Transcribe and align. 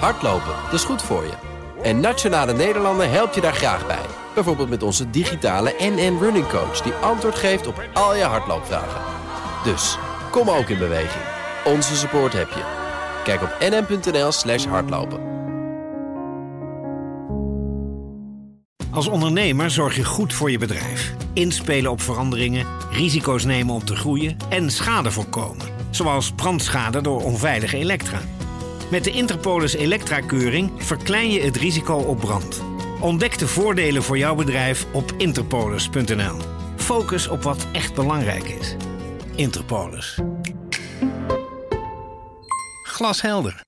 Hardlopen, 0.00 0.54
dat 0.64 0.72
is 0.72 0.84
goed 0.84 1.02
voor 1.02 1.22
je. 1.22 1.32
En 1.82 2.00
Nationale 2.00 2.52
Nederlanden 2.52 3.10
helpt 3.10 3.34
je 3.34 3.40
daar 3.40 3.54
graag 3.54 3.86
bij. 3.86 4.06
Bijvoorbeeld 4.34 4.68
met 4.68 4.82
onze 4.82 5.10
digitale 5.10 5.74
NN 5.78 6.18
Running 6.20 6.48
Coach... 6.48 6.80
die 6.80 6.92
antwoord 6.92 7.34
geeft 7.34 7.66
op 7.66 7.82
al 7.92 8.16
je 8.16 8.22
hardloopvragen. 8.22 9.00
Dus, 9.64 9.98
kom 10.30 10.50
ook 10.50 10.68
in 10.68 10.78
beweging. 10.78 11.24
Onze 11.64 11.96
support 11.96 12.32
heb 12.32 12.48
je. 12.48 12.62
Kijk 13.24 13.42
op 13.42 13.56
nn.nl 13.60 14.32
slash 14.32 14.64
hardlopen. 14.64 15.32
Als 18.90 19.06
ondernemer 19.06 19.70
zorg 19.70 19.96
je 19.96 20.04
goed 20.04 20.32
voor 20.32 20.50
je 20.50 20.58
bedrijf. 20.58 21.14
Inspelen 21.32 21.90
op 21.90 22.00
veranderingen, 22.00 22.66
risico's 22.90 23.44
nemen 23.44 23.74
om 23.74 23.84
te 23.84 23.96
groeien 23.96 24.36
en 24.48 24.70
schade 24.70 25.10
voorkomen. 25.10 25.66
Zoals 25.90 26.32
brandschade 26.32 27.00
door 27.00 27.22
onveilige 27.22 27.76
elektra. 27.76 28.18
Met 28.90 29.04
de 29.04 29.10
Interpolis 29.10 29.74
Elektra-keuring 29.74 30.70
verklein 30.76 31.30
je 31.30 31.40
het 31.40 31.56
risico 31.56 31.94
op 31.94 32.18
brand. 32.18 32.62
Ontdek 33.00 33.38
de 33.38 33.48
voordelen 33.48 34.02
voor 34.02 34.18
jouw 34.18 34.34
bedrijf 34.34 34.86
op 34.92 35.12
interpolis.nl. 35.16 36.36
Focus 36.76 37.28
op 37.28 37.42
wat 37.42 37.66
echt 37.72 37.94
belangrijk 37.94 38.44
is. 38.44 38.76
Interpolis. 39.34 40.18
Glashelder. 42.82 43.60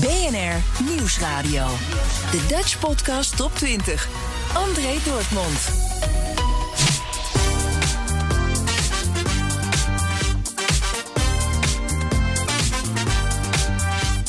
BNR 0.00 0.84
Nieuwsradio. 0.84 1.66
De 2.30 2.44
Dutch 2.48 2.78
Podcast 2.78 3.36
Top 3.36 3.54
20. 3.54 4.08
André 4.54 4.94
Dortmund. 5.04 5.70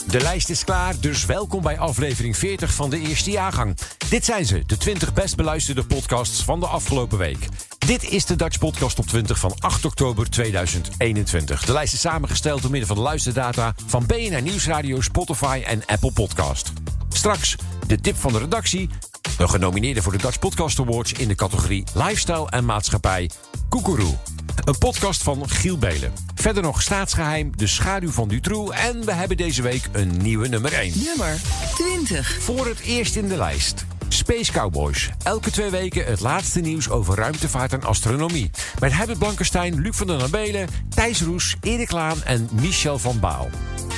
De 0.10 0.22
lijst 0.22 0.50
is 0.50 0.64
klaar, 0.64 1.00
dus 1.00 1.26
welkom 1.26 1.62
bij 1.62 1.80
aflevering 1.80 2.38
40 2.38 2.74
van 2.74 2.90
de 2.90 3.00
eerste 3.00 3.32
jaargang. 3.32 3.78
Dit 4.10 4.26
zijn 4.26 4.46
ze, 4.46 4.64
de 4.66 4.78
20 4.78 5.14
best 5.14 5.36
beluisterde 5.36 5.84
podcasts 5.84 6.44
van 6.44 6.60
de 6.60 6.66
afgelopen 6.66 7.18
week. 7.18 7.48
Dit 7.78 8.04
is 8.04 8.26
de 8.26 8.36
Dutch 8.36 8.60
Podcast 8.60 9.00
op 9.00 9.06
20 9.06 9.40
van 9.40 9.54
8 9.60 9.86
oktober 9.86 10.30
2021. 10.30 11.66
De 11.66 11.74
lijst 11.74 11.94
is 11.94 12.00
samengesteld 12.00 12.62
door 12.62 12.72
middel 12.72 12.88
van 12.88 12.98
de 12.98 13.04
luisterdata 13.04 13.74
van 13.86 14.06
BNR 14.06 14.42
Nieuwsradio, 14.42 15.02
Spotify 15.02 15.62
en 15.66 15.84
Apple 15.86 16.12
Podcast. 16.12 16.72
Straks 17.10 17.56
de 17.88 18.00
tip 18.00 18.16
van 18.16 18.32
de 18.32 18.40
redactie, 18.40 18.90
een 19.38 19.50
genomineerde 19.50 20.02
voor 20.02 20.12
de 20.12 20.18
Dutch 20.18 20.40
Podcast 20.40 20.80
Awards 20.80 21.12
in 21.12 21.28
de 21.28 21.36
categorie 21.36 21.84
Lifestyle 21.94 22.50
en 22.50 22.66
Maatschappij, 22.66 23.30
Koekeroe. 23.70 24.18
Een 24.64 24.78
podcast 24.78 25.24
van 25.24 25.50
Giel 25.50 25.78
Belen. 25.78 26.14
Verder 26.36 26.64
nog 26.64 26.82
staatsgeheim, 26.82 27.52
de 27.58 27.68
schaduw 27.68 28.12
van 28.12 28.28
Dutroux. 28.28 28.76
En 28.76 29.06
we 29.06 29.14
hebben 29.14 29.38
deze 29.38 29.62
week 29.62 29.90
een 29.92 30.18
nieuwe 30.18 30.48
nummer 30.48 30.74
1. 30.74 30.94
Nummer 31.04 31.42
20. 31.76 32.38
Voor 32.42 32.68
het 32.68 32.80
eerst 32.80 33.16
in 33.16 33.28
de 33.28 33.38
lijst. 33.38 33.86
Space 34.08 34.52
Cowboys. 34.52 35.10
Elke 35.24 35.52
twee 35.52 35.70
weken 35.70 36.06
het 36.06 36.20
laatste 36.20 36.60
nieuws 36.60 36.90
over 36.90 37.16
ruimtevaart 37.16 37.74
en 37.74 37.84
astronomie. 37.84 38.52
Met 38.80 38.94
Herbert 38.94 39.20
Blankenstein, 39.20 39.82
Luc 39.82 39.96
van 39.96 40.08
der 40.08 40.18
Nabelen, 40.18 40.68
Thijs 40.90 41.22
Roes, 41.22 41.56
Erik 41.62 41.92
Laan 41.92 42.24
en 42.24 42.50
Michel 42.52 43.00
van 43.00 43.20
Baal. 43.20 43.50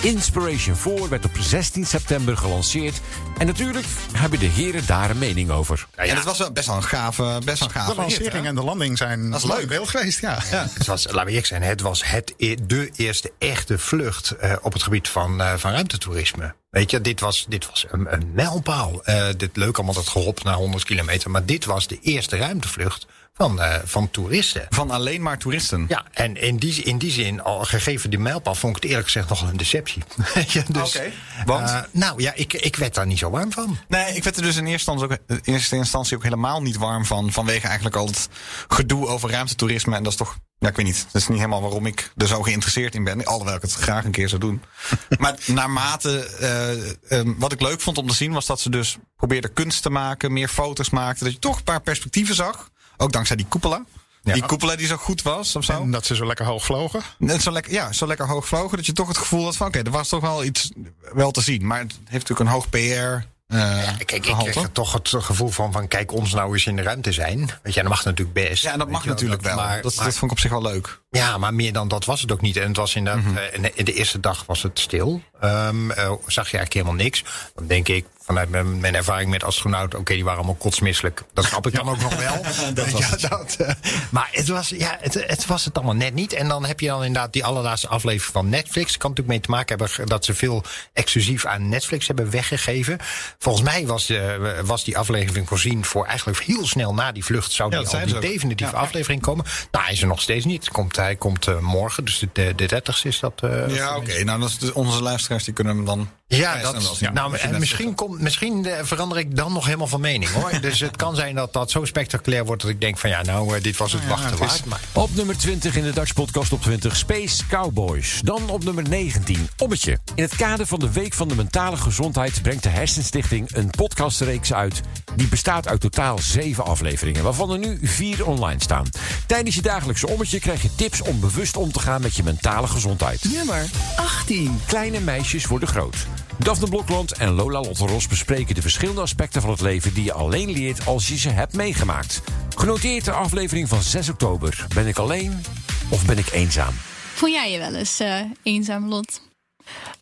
Inspiration 0.02 0.76
4 0.76 1.10
werd 1.10 1.26
op 1.26 1.32
16 1.40 1.86
september 1.86 2.38
gelanceerd. 2.38 3.02
En 3.38 3.46
natuurlijk 3.46 3.86
hebben 4.14 4.40
de 4.40 4.46
heren 4.46 4.86
daar 4.86 5.10
een 5.10 5.18
mening 5.18 5.50
over. 5.52 5.88
Ja, 5.96 6.04
ja. 6.04 6.16
dat 6.16 6.24
was 6.24 6.38
wel 6.38 6.52
best 6.52 6.68
wel 6.68 6.76
een 6.76 6.84
gave, 6.84 7.42
best 7.46 7.60
wel 7.60 7.68
een 7.68 7.74
gave 7.74 7.90
De 7.94 8.02
lancering 8.02 8.34
hit, 8.34 8.44
en 8.46 8.56
de 8.56 8.64
landing 8.64 8.98
zijn 8.98 9.30
Dat 9.30 9.40
is 9.44 9.46
leuk 9.50 9.58
leuk. 9.58 9.68
beeld 9.68 9.90
geweest, 9.90 10.22
ja. 10.22 10.38
Ja. 10.52 10.68
Het 10.74 10.88
was, 10.88 11.04
laten 11.06 11.20
we 11.24 11.28
eerlijk 11.30 11.46
zijn, 11.46 11.62
het 11.62 11.82
was 11.82 12.06
het, 12.06 12.34
e- 12.38 12.56
de 12.68 12.90
eerste 12.96 13.32
echte 13.40 13.78
vlucht 13.80 14.32
eh, 14.32 14.54
op 14.62 14.74
het 14.74 14.84
gebied 14.84 15.08
van, 15.08 15.42
eh, 15.42 15.54
van 15.58 15.72
ruimtetoerisme. 15.72 16.54
Weet 16.70 16.92
je, 16.92 17.02
dit 17.02 17.20
was, 17.20 17.46
dit 17.50 17.68
was 17.70 17.86
een, 17.90 18.14
een 18.14 18.32
mijlpaal. 18.34 19.04
Eh, 19.04 19.26
dit 19.38 19.58
leuk 19.58 19.76
allemaal 19.76 19.94
dat 19.96 20.08
gehop 20.10 20.44
naar 20.44 20.56
100 20.56 20.84
kilometer. 20.84 21.32
Maar 21.32 21.46
dit 21.46 21.66
was 21.66 21.88
de 21.88 22.00
eerste 22.02 22.38
ruimtevlucht 22.38 23.06
van, 23.42 23.62
eh, 23.62 23.80
van 23.84 24.12
toeristen. 24.12 24.66
Van 24.70 24.92
alleen 24.92 25.22
maar 25.22 25.38
toeristen. 25.38 25.86
Ja, 25.88 26.06
en 26.12 26.36
in 26.36 26.58
die, 26.58 26.84
in 26.84 26.98
die 26.98 27.12
zin, 27.12 27.42
al 27.42 27.64
gegeven 27.64 28.10
die 28.10 28.20
mijlpaal, 28.20 28.56
vond 28.56 28.76
ik 28.76 28.82
het 28.82 28.92
eerlijk 28.92 29.10
gezegd 29.10 29.30
nogal 29.30 29.48
een 29.48 29.58
deceptie. 29.58 30.04
Dus, 30.72 30.96
Oké, 30.96 31.12
want? 31.46 31.70
eh, 31.70 31.80
nou 31.92 32.22
ja, 32.22 32.34
ik, 32.36 32.54
ik 32.54 32.76
werd 32.76 32.94
daar 32.94 33.06
niet 33.06 33.18
zo 33.18 33.30
warm 33.30 33.52
van. 33.52 33.78
Nee, 33.88 34.16
ik 34.16 34.24
werd 34.24 34.36
er 34.36 34.42
dus 34.42 34.56
in 34.56 34.66
eerste 34.66 34.92
instantie, 34.92 35.20
ook, 35.28 35.38
in 35.44 35.54
eerste 35.54 35.76
instantie 35.76 36.18
ook 36.18 36.24
helemaal 36.24 36.62
niet 36.62 36.78
warm 36.78 37.06
van. 37.06 37.32
Vanwege 37.32 37.68
eigenlijk 37.68 37.96
al 37.96 38.06
het 38.06 38.30
gedoe 38.68 39.08
over 39.08 39.30
ruimtetoerisme. 39.30 39.96
En 39.96 40.04
dat 40.04 40.12
is 40.12 40.18
toch, 40.18 40.38
ja, 40.60 40.68
ik 40.68 40.76
weet 40.76 40.86
niet. 40.86 41.06
Dat 41.12 41.22
is 41.22 41.28
niet 41.28 41.38
helemaal 41.38 41.62
waarom 41.62 41.86
ik 41.86 42.12
er 42.18 42.28
zo 42.28 42.42
geïnteresseerd 42.42 42.96
in 42.96 43.04
ben. 43.04 43.26
Alhoewel 43.26 43.56
ik 43.56 43.62
het 43.62 43.74
graag 43.74 44.06
een 44.06 44.12
keer 44.12 44.30
zou 44.30 44.42
doen. 44.42 44.62
maar 45.20 45.36
naarmate, 45.46 46.26
eh, 46.26 47.20
eh, 47.20 47.28
wat 47.38 47.52
ik 47.52 47.62
leuk 47.62 47.82
vond 47.82 47.98
om 47.98 48.08
te 48.08 48.16
zien, 48.16 48.32
was 48.34 48.46
dat 48.46 48.60
ze 48.60 48.70
dus 48.70 48.98
probeerden 49.16 49.54
kunst 49.54 49.82
te 49.82 49.90
maken, 49.90 50.34
meer 50.34 50.48
foto's 50.48 50.90
maakten. 50.90 51.24
Dat 51.24 51.34
je 51.34 51.40
toch 51.40 51.58
een 51.58 51.64
paar 51.64 51.82
perspectieven 51.82 52.36
zag. 52.36 52.70
Ook 53.02 53.12
dankzij 53.12 53.36
die 53.36 53.46
koepela. 53.50 53.84
Ja. 54.24 54.34
Die 54.34 54.46
koepela 54.46 54.76
die 54.76 54.88
zo 54.88 54.96
goed 54.98 55.22
was 55.22 55.56
of 55.56 55.64
zo. 55.64 55.82
En 55.82 55.92
dat 55.92 56.06
ze 56.06 56.16
zo 56.16 56.26
lekker 56.26 56.46
hoog 56.46 56.64
vlogen. 56.66 57.02
Net 57.18 57.42
zo 57.42 57.52
lekker, 57.52 57.72
ja, 57.72 57.92
zo 57.92 58.08
lekker 58.08 58.28
hoog 58.28 58.48
vlogen 58.48 58.78
dat 58.78 58.86
je 58.86 58.94
toch 58.94 59.08
het 59.08 59.18
gevoel 59.18 59.44
had 59.44 59.56
van 59.58 59.68
oké, 59.68 59.80
er 59.80 59.92
was 59.92 60.08
toch 60.10 60.22
wel 60.22 60.44
iets 60.44 60.72
wel 61.14 61.32
te 61.32 61.42
zien. 61.42 61.68
Maar 61.68 61.80
het 61.80 61.92
heeft 61.92 62.30
natuurlijk 62.30 62.40
een 62.40 62.48
hoog 62.56 62.70
PR. 62.70 62.78
eh 62.78 63.88
Kijk, 63.98 64.12
ik 64.12 64.22
kreeg 64.22 64.56
er 64.56 64.72
toch 64.72 64.94
het 64.94 65.10
gevoel 65.18 65.50
van, 65.50 65.72
van 65.72 65.88
kijk 65.88 66.12
ons 66.12 66.34
nou 66.34 66.54
eens 66.54 66.66
in 66.66 66.76
de 66.76 66.82
ruimte 66.82 67.12
zijn. 67.12 67.50
Weet 67.64 67.74
je, 67.74 67.80
dat 67.82 67.90
mag 67.90 68.04
natuurlijk 68.06 68.34
best. 68.50 68.64
Ja, 68.64 68.72
en 68.72 68.80
dat 68.80 68.90
mag 68.90 69.06
natuurlijk 69.06 69.42
wel. 69.42 69.56
Maar, 69.56 69.82
dat, 69.82 69.96
maar- 69.96 70.06
dat 70.06 70.14
vond 70.14 70.32
ik 70.32 70.38
op 70.38 70.40
zich 70.40 70.52
wel 70.52 70.62
leuk. 70.62 71.00
Ja, 71.10 71.38
maar 71.38 71.54
meer 71.54 71.74
dan 71.74 71.88
dat 71.88 72.06
was 72.06 72.22
het 72.22 72.32
ook 72.32 72.42
niet. 72.42 72.58
En 72.58 72.68
het 72.68 72.78
was 72.78 72.96
inderdaad, 72.96 73.24
in, 73.54 73.62
de, 73.62 73.72
in 73.74 73.86
de 73.86 73.94
eerste 73.94 74.20
dag 74.20 74.44
was 74.46 74.62
het 74.64 74.80
stil. 74.80 75.22
Ehm, 75.42 75.92
eh, 75.92 76.12
zag 76.26 76.50
je 76.52 76.58
eigenlijk 76.58 76.74
helemaal 76.74 76.94
niks. 76.96 77.24
Dan 77.56 77.68
denk 77.68 77.88
ik, 77.88 78.06
vanuit 78.24 78.50
mijn, 78.50 78.80
mijn 78.80 78.96
ervaring 78.96 79.30
met 79.30 79.44
astronauten, 79.44 80.00
oké, 80.00 80.14
die 80.14 80.24
waren 80.24 80.38
allemaal 80.40 80.56
kotsmisselijk. 80.60 81.24
Dat 81.34 81.46
snap 81.46 81.68
ik 81.68 81.74
dan 81.76 81.90
ook 81.90 82.02
nog 82.02 82.16
wel. 82.16 82.42
dat 82.74 82.90
was 82.90 83.02
ja, 83.22 83.28
dat, 83.30 83.56
eh, 83.60 83.70
maar 84.10 84.30
het 84.32 84.48
was, 84.48 84.70
ja, 84.70 84.98
het, 85.00 85.14
het 85.28 85.46
was 85.46 85.66
het 85.66 85.76
allemaal 85.76 85.96
net 85.96 86.14
niet. 86.14 86.34
En 86.34 86.48
dan 86.48 86.66
heb 86.66 86.80
je 86.80 86.88
dan 86.88 87.04
inderdaad 87.04 87.34
die 87.34 87.46
allerlaatste 87.46 87.88
aflevering 87.88 88.34
van 88.34 88.50
Netflix. 88.50 88.98
Kan 88.98 89.10
natuurlijk 89.10 89.28
mee 89.38 89.40
te 89.40 89.50
maken 89.52 89.78
hebben 89.78 90.08
dat 90.08 90.26
ze 90.26 90.34
veel 90.34 90.64
exclusief 90.94 91.46
aan 91.46 91.70
Netflix 91.70 92.08
hebben 92.08 92.30
weggegeven. 92.30 92.98
Volgens 93.40 93.64
mij 93.66 93.86
was, 93.88 94.06
de, 94.06 94.62
was 94.66 94.84
die 94.84 94.98
aflevering 94.98 95.48
voorzien 95.48 95.86
voor 95.86 96.06
eigenlijk 96.06 96.40
heel 96.44 96.68
snel 96.68 96.94
na 96.94 97.12
die 97.12 97.24
vlucht 97.26 97.52
zou 97.52 97.72
Ja, 97.72 97.80
die 97.84 97.88
al 98.00 98.06
die 98.06 98.20
definitieve 98.20 98.76
Ja. 98.76 98.82
aflevering 98.82 99.22
komen. 99.22 99.46
Nou, 99.72 99.84
hij 99.86 99.94
is 99.94 100.02
er 100.02 100.08
nog 100.08 100.22
steeds 100.22 100.46
niet. 100.46 100.70
Komt, 100.70 100.96
hij 100.96 101.16
komt 101.16 101.48
eh, 101.48 101.60
morgen, 101.60 102.06
dus 102.06 102.20
de, 102.20 102.30
de, 102.34 102.54
de 102.56 102.66
30 102.66 103.06
is 103.06 103.20
dat. 103.20 103.34
eh, 103.44 103.76
Ja, 103.76 103.96
oké. 103.96 104.24
Nou, 104.24 104.40
dat 104.40 104.58
is 104.62 104.72
onze 104.72 105.04
luisteraars 105.32 105.44
die 105.44 105.54
kunnen 105.54 105.76
hem 105.76 105.86
dan. 105.86 106.10
ja, 106.28 106.62
dat, 106.62 106.96
zien. 106.96 107.14
nou, 107.14 107.38
en 107.38 107.60
misschien, 107.60 107.96
komt, 107.96 108.20
misschien 108.20 108.66
eh, 108.66 108.84
verander 108.84 109.18
ik 109.18 109.36
dan 109.36 109.54
nog 109.54 109.66
helemaal 109.66 109.88
van 109.88 110.02
mening 110.02 110.32
hoor. 110.32 110.52
dus 110.62 110.80
het 110.80 110.96
kan 110.96 111.16
zijn 111.16 111.36
dat 111.36 111.54
dat 111.54 111.72
zo 111.72 111.86
spectaculair 111.86 112.46
wordt 112.46 112.62
dat 112.62 112.72
ik 112.72 112.82
denk 112.82 112.98
van 112.98 113.10
ja, 113.10 113.22
nou, 113.22 113.56
eh, 113.56 113.64
dit 113.64 113.78
was 113.78 113.94
het 113.94 114.08
wachten 114.08 114.30
het 114.30 114.40
waard. 114.40 114.66
Maar 114.66 114.80
Op 114.92 115.16
nummer 115.16 115.38
20 115.38 115.76
in 115.76 115.84
de 115.84 115.92
Dutch 115.92 116.14
Podcast 116.14 116.52
op 116.52 116.62
20 116.62 116.96
Space 116.96 117.48
Cowboys. 117.48 118.20
Dan 118.24 118.50
op 118.50 118.64
nummer 118.64 118.90
19 118.90 119.50
Ommetje. 119.58 120.00
In 120.16 120.24
het 120.24 120.36
kader 120.36 120.66
van 120.66 120.80
de 120.80 120.92
Week 120.92 121.14
van 121.14 121.28
de 121.28 121.36
Mentale 121.36 121.78
Gezondheid 121.78 122.42
brengt 122.42 122.64
de 122.64 122.70
Hersenstichting 122.70 123.56
een 123.56 123.70
podcastreeks 123.70 124.54
uit. 124.54 124.82
Die 125.16 125.28
bestaat 125.28 125.68
uit 125.68 125.82
totaal 125.82 126.18
zeven 126.18 126.66
afleveringen, 126.66 127.24
waarvan 127.24 127.52
er 127.52 127.60
nu 127.60 127.80
vier 127.82 128.26
online 128.26 128.62
staan. 128.62 128.90
Tijdens 129.28 129.56
je 129.56 129.62
dagelijkse 129.62 130.08
ommetje 130.08 130.40
krijg 130.40 130.62
je 130.62 130.76
tips 130.76 131.02
om 131.02 131.20
bewust 131.20 131.58
om 131.58 131.72
te 131.72 131.80
gaan 131.80 132.02
met 132.02 132.16
je 132.16 132.24
mentale 132.24 132.68
gezondheid. 132.68 133.24
Nummer 133.34 133.70
18. 133.96 134.60
Kleine 134.68 135.00
meisjes 135.00 135.46
worden 135.46 135.68
groot. 135.68 136.08
Daphne 136.38 136.70
Blokland 136.70 137.12
en 137.12 137.32
Lola 137.32 137.60
Lotteros 137.62 138.08
bespreken 138.08 138.56
de 138.56 138.62
verschillende 138.62 139.02
aspecten 139.02 139.42
van 139.42 139.50
het 139.52 139.62
leven 139.62 139.94
die 139.94 140.04
je 140.04 140.14
alleen 140.14 140.52
leert 140.52 140.86
als 140.86 141.08
je 141.08 141.18
ze 141.18 141.30
hebt 141.30 141.54
meegemaakt. 141.54 142.22
Genoteerd 142.58 143.06
de 143.06 143.12
aflevering 143.12 143.68
van 143.68 143.82
6 143.82 144.10
oktober. 144.10 144.66
Ben 144.74 144.88
ik 144.88 144.98
alleen 144.98 145.42
of 145.90 146.06
ben 146.06 146.18
ik 146.18 146.32
eenzaam? 146.32 146.74
Voel 147.14 147.30
jij 147.30 147.52
je 147.52 147.58
wel 147.58 147.76
eens 147.76 148.00
eh, 148.00 148.20
eenzaam, 148.44 148.88
Lot? 148.88 149.22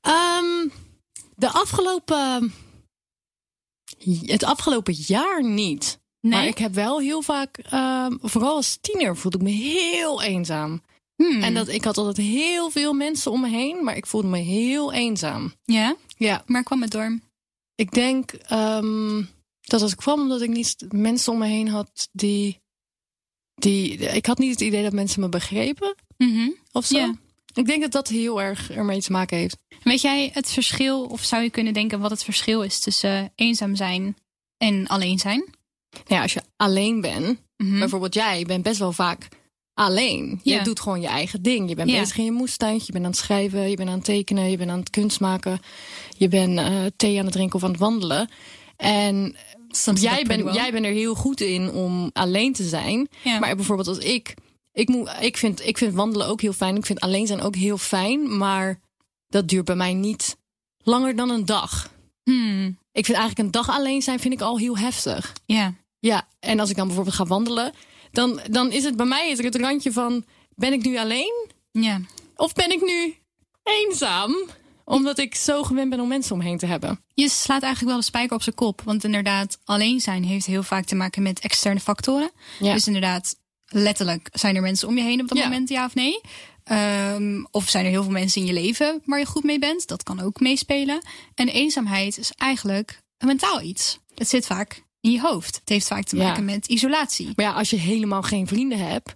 Ehm, 0.01 0.67
de 1.35 1.49
afgelopen... 1.51 2.53
Het 4.25 4.43
afgelopen 4.43 4.93
jaar 4.93 5.43
niet. 5.43 5.99
Nee? 6.21 6.31
Maar 6.31 6.47
ik 6.47 6.57
heb 6.57 6.73
wel 6.73 6.99
heel 6.99 7.21
vaak... 7.21 7.57
ehm, 7.57 8.17
vooral 8.21 8.55
als 8.55 8.77
tiener 8.81 9.17
voelde 9.17 9.37
ik 9.37 9.43
me 9.43 9.49
heel 9.49 10.21
eenzaam. 10.21 10.81
Hmm. 11.15 11.43
En 11.43 11.53
dat, 11.53 11.67
ik 11.67 11.83
had 11.83 11.97
altijd 11.97 12.17
heel 12.27 12.69
veel 12.69 12.93
mensen 12.93 13.31
om 13.31 13.41
me 13.41 13.49
heen. 13.49 13.83
Maar 13.83 13.95
ik 13.97 14.05
voelde 14.05 14.27
me 14.27 14.37
heel 14.37 14.93
eenzaam. 14.93 15.53
Ja? 15.65 15.95
Ja, 16.17 16.43
Waar 16.47 16.63
kwam 16.63 16.81
het 16.81 16.91
door? 16.91 17.19
ik 17.75 17.91
denk 17.91 18.31
ehm, 18.31 19.23
dat 19.61 19.81
het 19.81 19.95
kwam 19.95 20.19
omdat 20.21 20.41
ik 20.41 20.49
niet 20.49 20.75
mensen 20.91 21.31
om 21.33 21.39
me 21.39 21.47
heen 21.47 21.67
had 21.67 22.09
die... 22.11 22.59
die 23.55 23.97
ik 23.97 24.25
had 24.25 24.37
niet 24.37 24.51
het 24.51 24.61
idee 24.61 24.83
dat 24.83 24.93
mensen 24.93 25.21
me 25.21 25.29
begrepen 25.29 25.95
Mhm. 26.17 26.49
of 26.71 26.85
zo. 26.85 26.97
Ja. 26.97 27.15
Ik 27.53 27.65
denk 27.65 27.81
dat 27.81 27.91
dat 27.91 28.07
heel 28.07 28.41
erg 28.41 28.71
ermee 28.71 29.01
te 29.01 29.11
maken 29.11 29.37
heeft. 29.37 29.57
Weet 29.83 30.01
jij 30.01 30.29
het 30.33 30.49
verschil, 30.51 31.03
of 31.05 31.23
zou 31.23 31.43
je 31.43 31.49
kunnen 31.49 31.73
denken 31.73 31.99
wat 31.99 32.11
het 32.11 32.23
verschil 32.23 32.61
is 32.61 32.79
tussen 32.79 33.09
eh, 33.09 33.25
eenzaam 33.35 33.75
zijn 33.75 34.17
en 34.57 34.87
alleen 34.87 35.19
zijn? 35.19 35.39
Nou 35.91 36.03
ja, 36.07 36.21
als 36.21 36.33
je 36.33 36.41
alleen 36.55 37.01
bent, 37.01 37.39
Mhm. 37.57 37.79
bijvoorbeeld 37.79 38.13
jij 38.13 38.43
bent 38.45 38.63
best 38.63 38.79
wel 38.79 38.91
vaak 38.91 39.27
alleen. 39.73 40.39
Je 40.43 40.51
Ja. 40.53 40.63
doet 40.63 40.79
gewoon 40.79 41.01
je 41.01 41.07
eigen 41.07 41.41
ding. 41.41 41.69
Je 41.69 41.75
bent 41.75 41.89
Ja. 41.89 41.99
bezig 41.99 42.17
in 42.17 42.23
je 42.23 42.31
moestuintje, 42.31 42.85
je 42.85 42.91
bent 42.91 43.05
aan 43.05 43.11
het 43.11 43.19
schrijven, 43.19 43.69
je 43.69 43.75
bent 43.75 43.89
aan 43.89 43.95
het 43.95 44.03
tekenen, 44.05 44.49
je 44.49 44.57
bent 44.57 44.69
aan 44.69 44.79
het 44.79 44.89
kunst 44.89 45.19
maken, 45.19 45.59
je 46.17 46.27
bent 46.27 46.57
eh, 46.59 46.85
thee 46.95 47.17
aan 47.19 47.23
het 47.25 47.33
drinken 47.33 47.55
of 47.55 47.63
aan 47.63 47.71
het 47.71 47.79
wandelen. 47.79 48.29
En 48.77 49.35
Soms 49.71 50.01
jij 50.01 50.23
bent, 50.23 50.43
well. 50.43 50.53
jij 50.53 50.71
bent 50.71 50.85
er 50.85 50.91
heel 50.91 51.15
goed 51.15 51.41
in 51.41 51.71
om 51.71 52.09
alleen 52.13 52.53
te 52.53 52.63
zijn. 52.67 53.07
Ja. 53.23 53.39
Maar 53.39 53.55
bijvoorbeeld 53.55 53.87
als 53.87 53.97
ik, 53.97 54.33
ik, 54.79 54.87
moet, 54.87 55.11
ik, 55.19 55.37
vind, 55.37 55.65
ik 55.67 55.77
vind 55.77 55.93
wandelen 55.93 56.27
ook 56.27 56.41
heel 56.41 56.53
fijn. 56.53 56.75
Ik 56.75 56.85
vind 56.85 56.99
alleen 56.99 57.27
zijn 57.27 57.41
ook 57.41 57.55
heel 57.55 57.77
fijn. 57.77 58.37
Maar 58.37 58.79
dat 59.27 59.47
duurt 59.47 59.65
bij 59.65 59.75
mij 59.75 59.93
niet 59.93 60.37
langer 60.83 61.15
dan 61.15 61.29
een 61.29 61.45
dag. 61.45 61.89
Hmm, 62.23 62.65
Ik 62.91 63.05
vind 63.05 63.17
eigenlijk 63.17 63.39
een 63.39 63.51
dag 63.51 63.69
alleen 63.69 64.01
zijn 64.01 64.19
vind 64.19 64.33
ik 64.33 64.41
al 64.41 64.57
heel 64.57 64.77
heftig. 64.77 65.33
ja. 65.45 65.73
Ja, 66.01 66.27
en 66.39 66.59
als 66.59 66.69
ik 66.69 66.75
dan 66.75 66.85
bijvoorbeeld 66.85 67.15
ga 67.15 67.25
wandelen, 67.25 67.73
dan, 68.11 68.39
dan 68.49 68.71
is 68.71 68.83
het 68.83 68.95
bij 68.95 69.05
mij 69.05 69.29
is 69.29 69.43
het 69.43 69.55
randje 69.55 69.91
van: 69.91 70.25
ben 70.55 70.73
ik 70.73 70.83
nu 70.85 70.97
alleen 70.97 71.47
Ja. 71.71 71.99
of 72.35 72.53
ben 72.53 72.71
ik 72.71 72.81
nu 72.81 73.15
eenzaam? 73.63 74.35
Omdat 74.85 75.17
ik 75.17 75.35
zo 75.35 75.63
gewend 75.63 75.89
ben 75.89 75.99
om 75.99 76.07
mensen 76.07 76.35
omheen 76.35 76.57
te 76.57 76.65
hebben. 76.65 77.03
Je 77.13 77.29
slaat 77.29 77.61
eigenlijk 77.61 77.91
wel 77.91 77.99
de 77.99 78.05
spijker 78.07 78.35
op 78.35 78.41
zijn 78.43 78.55
kop. 78.55 78.81
Want 78.85 79.03
inderdaad, 79.03 79.59
alleen 79.63 79.99
zijn 79.99 80.23
heeft 80.23 80.45
heel 80.45 80.63
vaak 80.63 80.85
te 80.85 80.95
maken 80.95 81.21
met 81.21 81.39
externe 81.39 81.79
factoren. 81.79 82.31
Ja. 82.59 82.73
Dus 82.73 82.87
inderdaad, 82.87 83.35
letterlijk 83.69 84.29
zijn 84.31 84.55
er 84.55 84.61
mensen 84.61 84.87
om 84.87 84.97
je 84.97 85.03
heen 85.03 85.21
op 85.21 85.27
dat 85.27 85.37
Ja. 85.37 85.43
moment, 85.43 85.69
ja 85.69 85.85
of 85.85 85.95
nee. 85.95 86.21
Ehm, 86.63 87.43
of 87.51 87.69
zijn 87.69 87.85
er 87.85 87.91
heel 87.91 88.03
veel 88.03 88.11
mensen 88.11 88.41
in 88.41 88.47
je 88.47 88.53
leven 88.53 89.01
waar 89.05 89.19
je 89.19 89.25
goed 89.25 89.43
mee 89.43 89.59
bent. 89.59 89.87
Dat 89.87 90.03
kan 90.03 90.19
ook 90.21 90.39
meespelen. 90.39 91.01
En 91.35 91.47
eenzaamheid 91.47 92.17
is 92.17 92.31
eigenlijk 92.31 93.01
een 93.17 93.27
mentaal 93.27 93.61
iets. 93.61 93.99
Het 94.15 94.29
zit 94.29 94.45
vaak 94.45 94.83
in 95.01 95.11
je 95.11 95.21
hoofd. 95.21 95.55
Het 95.55 95.69
heeft 95.69 95.87
vaak 95.87 96.03
te 96.03 96.15
Ja. 96.17 96.23
maken 96.27 96.45
met 96.45 96.67
isolatie. 96.67 97.31
Maar 97.35 97.45
ja, 97.45 97.51
als 97.51 97.69
je 97.69 97.75
helemaal 97.75 98.21
geen 98.21 98.47
vrienden 98.47 98.87
hebt, 98.87 99.15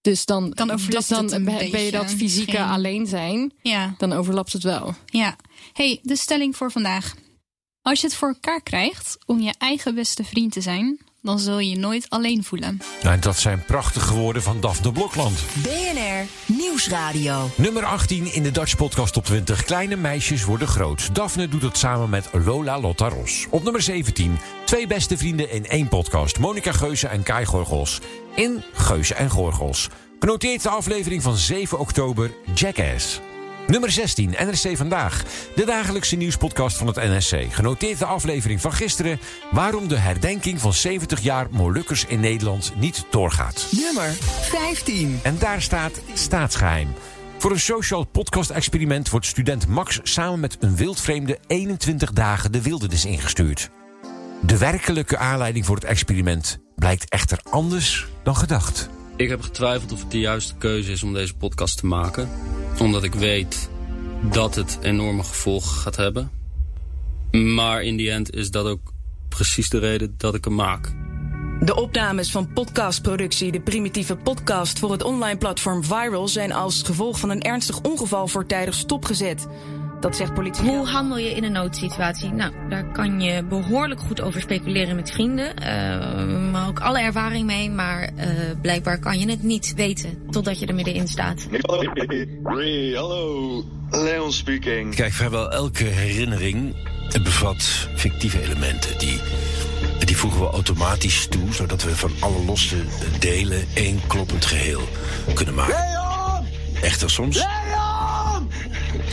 dus 0.00 0.24
dan, 0.24 0.50
Dan 0.50 0.68
dus 0.68 1.06
dan 1.06 1.26
ben 1.44 1.82
je 1.84 1.90
dat 1.90 2.10
fysieke 2.10 2.62
alleen 2.62 3.06
zijn, 3.06 3.52
Ja. 3.62 3.94
dan 3.98 4.12
overlapt 4.12 4.52
het 4.52 4.62
wel. 4.62 4.94
Ja. 5.06 5.36
hey, 5.72 5.98
de 6.02 6.16
stelling 6.16 6.56
voor 6.56 6.70
vandaag. 6.72 7.14
Als 7.82 8.00
je 8.00 8.06
het 8.06 8.16
voor 8.16 8.28
elkaar 8.28 8.62
krijgt 8.62 9.16
om 9.26 9.40
je 9.40 9.54
eigen 9.58 9.94
beste 9.94 10.24
vriend 10.24 10.52
te 10.52 10.60
zijn, 10.60 10.98
dan 11.24 11.38
zul 11.38 11.58
je 11.58 11.70
je 11.70 11.78
nooit 11.78 12.06
alleen 12.08 12.44
voelen. 12.44 12.80
Nou, 13.02 13.18
dat 13.18 13.38
zijn 13.38 13.64
prachtige 13.64 14.14
woorden 14.14 14.42
van 14.42 14.60
Daphne 14.60 14.92
Blokland. 14.92 15.44
BNR 15.62 16.26
Nieuwsradio. 16.46 17.50
Nummer 17.56 17.84
18 17.84 18.32
in 18.32 18.42
de 18.42 18.50
Dutch 18.50 18.76
Podcast 18.76 19.12
Top 19.12 19.24
20. 19.24 19.64
Kleine 19.64 19.96
meisjes 19.96 20.44
worden 20.44 20.68
groot. 20.68 21.14
Daphne 21.14 21.48
doet 21.48 21.62
het 21.62 21.76
samen 21.76 22.10
met 22.10 22.28
Lola 22.44 22.80
Lotta 22.80 23.08
Ros. 23.08 23.46
Op 23.50 23.62
nummer 23.62 23.82
17. 23.82 24.38
Twee 24.64 24.86
beste 24.86 25.16
vrienden 25.16 25.50
in 25.50 25.66
één 25.66 25.88
podcast. 25.88 26.38
Monica 26.38 26.72
Geuze 26.72 27.08
en 27.08 27.22
Kai 27.22 27.44
Gorgels. 27.44 28.00
In 28.34 28.62
Geuze 28.72 29.14
en 29.14 29.30
Gorgels. 29.30 29.88
Genoteerd 30.18 30.62
de 30.62 30.68
aflevering 30.68 31.22
van 31.22 31.36
7 31.36 31.78
oktober 31.78 32.30
Jackass. 32.54 33.20
Nummer 33.66 33.90
16, 33.90 34.30
NRC 34.30 34.76
Vandaag. 34.76 35.24
De 35.54 35.64
dagelijkse 35.64 36.16
nieuwspodcast 36.16 36.76
van 36.76 36.86
het 36.86 36.96
NRC. 36.96 37.52
Genoteerd 37.52 37.98
de 37.98 38.04
aflevering 38.04 38.60
van 38.60 38.72
gisteren... 38.72 39.20
waarom 39.50 39.88
de 39.88 39.96
herdenking 39.96 40.60
van 40.60 40.72
70 40.72 41.20
jaar 41.20 41.46
Molukkers 41.50 42.04
in 42.04 42.20
Nederland 42.20 42.72
niet 42.76 43.04
doorgaat. 43.10 43.66
Nummer 43.70 44.12
15. 44.40 45.20
En 45.22 45.38
daar 45.38 45.62
staat 45.62 46.00
staatsgeheim. 46.14 46.88
Voor 47.38 47.50
een 47.50 47.60
social 47.60 48.04
podcast-experiment 48.04 49.10
wordt 49.10 49.26
student 49.26 49.66
Max 49.66 50.00
samen 50.02 50.40
met 50.40 50.56
een 50.60 50.76
wildvreemde 50.76 51.38
21 51.46 52.12
dagen 52.12 52.52
de 52.52 52.62
wildernis 52.62 53.04
ingestuurd. 53.04 53.70
De 54.42 54.58
werkelijke 54.58 55.16
aanleiding 55.16 55.66
voor 55.66 55.74
het 55.74 55.84
experiment 55.84 56.58
blijkt 56.76 57.10
echter 57.10 57.38
anders 57.50 58.06
dan 58.22 58.36
gedacht. 58.36 58.88
Ik 59.16 59.28
heb 59.28 59.42
getwijfeld 59.42 59.92
of 59.92 60.00
het 60.00 60.10
de 60.10 60.18
juiste 60.18 60.54
keuze 60.54 60.92
is 60.92 61.02
om 61.02 61.12
deze 61.12 61.34
podcast 61.34 61.78
te 61.78 61.86
maken. 61.86 62.28
Omdat 62.78 63.04
ik 63.04 63.14
weet 63.14 63.68
dat 64.30 64.54
het 64.54 64.78
enorme 64.82 65.22
gevolgen 65.22 65.76
gaat 65.76 65.96
hebben. 65.96 66.30
Maar 67.30 67.82
in 67.82 67.96
die 67.96 68.10
end 68.10 68.34
is 68.34 68.50
dat 68.50 68.66
ook 68.66 68.92
precies 69.28 69.68
de 69.68 69.78
reden 69.78 70.14
dat 70.16 70.34
ik 70.34 70.44
hem 70.44 70.54
maak. 70.54 70.92
De 71.60 71.74
opnames 71.76 72.30
van 72.30 72.52
podcastproductie 72.52 73.52
De 73.52 73.60
Primitieve 73.60 74.16
Podcast 74.16 74.78
voor 74.78 74.92
het 74.92 75.02
online 75.02 75.38
platform 75.38 75.84
Viral 75.84 76.28
zijn 76.28 76.52
als 76.52 76.82
gevolg 76.82 77.18
van 77.18 77.30
een 77.30 77.42
ernstig 77.42 77.80
ongeval 77.80 78.28
voortijdig 78.28 78.74
stopgezet. 78.74 79.46
Dat 80.04 80.16
zegt 80.16 80.34
politie. 80.34 80.64
Hoe 80.64 80.86
handel 80.86 81.18
je 81.18 81.30
in 81.30 81.44
een 81.44 81.52
noodsituatie? 81.52 82.32
Nou, 82.32 82.52
daar 82.68 82.92
kan 82.92 83.20
je 83.20 83.44
behoorlijk 83.44 84.00
goed 84.00 84.20
over 84.20 84.40
speculeren 84.40 84.96
met 84.96 85.10
vrienden. 85.10 85.54
Uh, 85.62 86.50
maar 86.52 86.68
ook 86.68 86.80
alle 86.80 87.00
ervaring 87.00 87.46
mee. 87.46 87.70
Maar 87.70 88.10
uh, 88.16 88.24
blijkbaar 88.62 88.98
kan 88.98 89.18
je 89.18 89.30
het 89.30 89.42
niet 89.42 89.72
weten 89.76 90.18
totdat 90.30 90.58
je 90.58 90.66
er 90.66 90.74
middenin 90.74 91.08
staat. 91.08 91.46
Hallo. 92.94 93.64
Leon 93.90 94.32
speaking. 94.32 94.94
Kijk, 94.94 95.12
vrijwel 95.12 95.50
elke 95.50 95.84
herinnering 95.84 96.74
bevat 97.22 97.88
fictieve 97.96 98.42
elementen. 98.42 98.98
Die, 98.98 99.20
die 100.04 100.16
voegen 100.16 100.40
we 100.40 100.46
automatisch 100.46 101.26
toe, 101.26 101.52
zodat 101.52 101.82
we 101.82 101.96
van 101.96 102.10
alle 102.20 102.44
losse 102.44 102.84
delen 103.18 103.66
één 103.74 104.00
kloppend 104.06 104.44
geheel 104.44 104.88
kunnen 105.34 105.54
maken. 105.54 105.74
Leon! 105.74 106.46
Echter, 106.82 107.10
soms 107.10 107.36
Leon! 107.36 107.83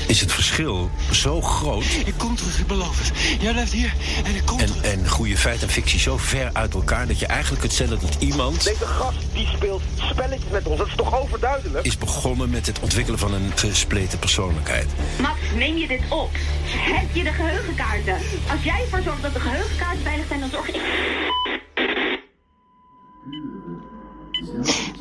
Is 0.08 0.20
het 0.20 0.32
verschil 0.32 0.90
zo 1.12 1.42
groot. 1.42 1.84
Ik 2.06 2.14
kom 2.18 2.36
terug, 2.36 2.60
ik 2.60 2.68
beloof 2.68 2.98
het. 3.00 3.42
Jij 3.42 3.52
blijft 3.52 3.72
hier 3.72 3.94
en 4.24 4.36
ik 4.36 4.46
kom 4.46 4.60
en, 4.60 4.66
terug. 4.66 4.84
en 4.84 5.10
goede 5.10 5.38
feit 5.38 5.62
en 5.62 5.70
fictie 5.70 6.00
zo 6.00 6.18
ver 6.18 6.50
uit 6.54 6.74
elkaar 6.74 7.08
dat 7.08 7.20
je 7.20 7.26
eigenlijk 7.26 7.62
kunt 7.62 7.74
stellen 7.74 8.00
dat 8.00 8.16
iemand. 8.20 8.64
Deze 8.64 8.86
gast 8.86 9.18
die 9.34 9.48
speelt 9.48 9.82
spelletjes 9.96 10.52
met 10.52 10.68
ons, 10.68 10.78
dat 10.78 10.88
is 10.88 10.96
toch 10.96 11.22
overduidelijk? 11.22 11.86
Is 11.86 11.98
begonnen 11.98 12.50
met 12.50 12.66
het 12.66 12.80
ontwikkelen 12.80 13.20
van 13.20 13.34
een 13.34 13.52
gespleten 13.56 14.20
persoonlijkheid. 14.20 14.88
Max, 15.22 15.40
neem 15.56 15.78
je 15.78 15.88
dit 15.88 16.02
op? 16.10 16.30
Heb 16.66 17.16
je 17.16 17.24
de 17.24 17.32
geheugenkaarten? 17.32 18.14
Als 18.52 18.64
jij 18.64 18.82
ervoor 18.82 19.02
zorgt 19.02 19.22
dat 19.22 19.34
de 19.34 19.40
geheugenkaarten 19.40 20.04
veilig 20.04 20.28
zijn, 20.28 20.40
dan 20.40 20.50
zorg 20.50 20.68
ik. 20.68 20.82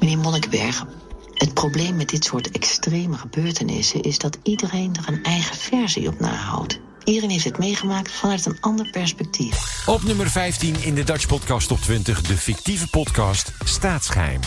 Meneer 0.01 0.19
Monnikenberg, 0.19 0.85
het 1.41 1.55
probleem 1.55 1.97
met 1.97 2.09
dit 2.09 2.25
soort 2.25 2.51
extreme 2.51 3.17
gebeurtenissen 3.17 4.03
is 4.03 4.19
dat 4.19 4.39
iedereen 4.43 4.97
er 4.97 5.13
een 5.13 5.23
eigen 5.23 5.57
versie 5.57 6.09
op 6.09 6.21
nahoudt. 6.21 6.81
Iedereen 7.05 7.31
heeft 7.31 7.45
het 7.45 7.59
meegemaakt 7.59 8.13
vanuit 8.13 8.47
een 8.47 8.57
ander 8.61 8.91
perspectief. 8.91 9.87
Op 9.87 10.03
nummer 10.03 10.31
15 10.31 10.83
in 10.83 10.95
de 10.95 11.05
Dutch 11.05 11.27
Podcast 11.27 11.69
Top 11.69 11.81
20, 11.81 12.23
de 12.23 12.37
fictieve 12.37 12.89
podcast 12.89 13.53
Staatsgeheim. 13.65 14.41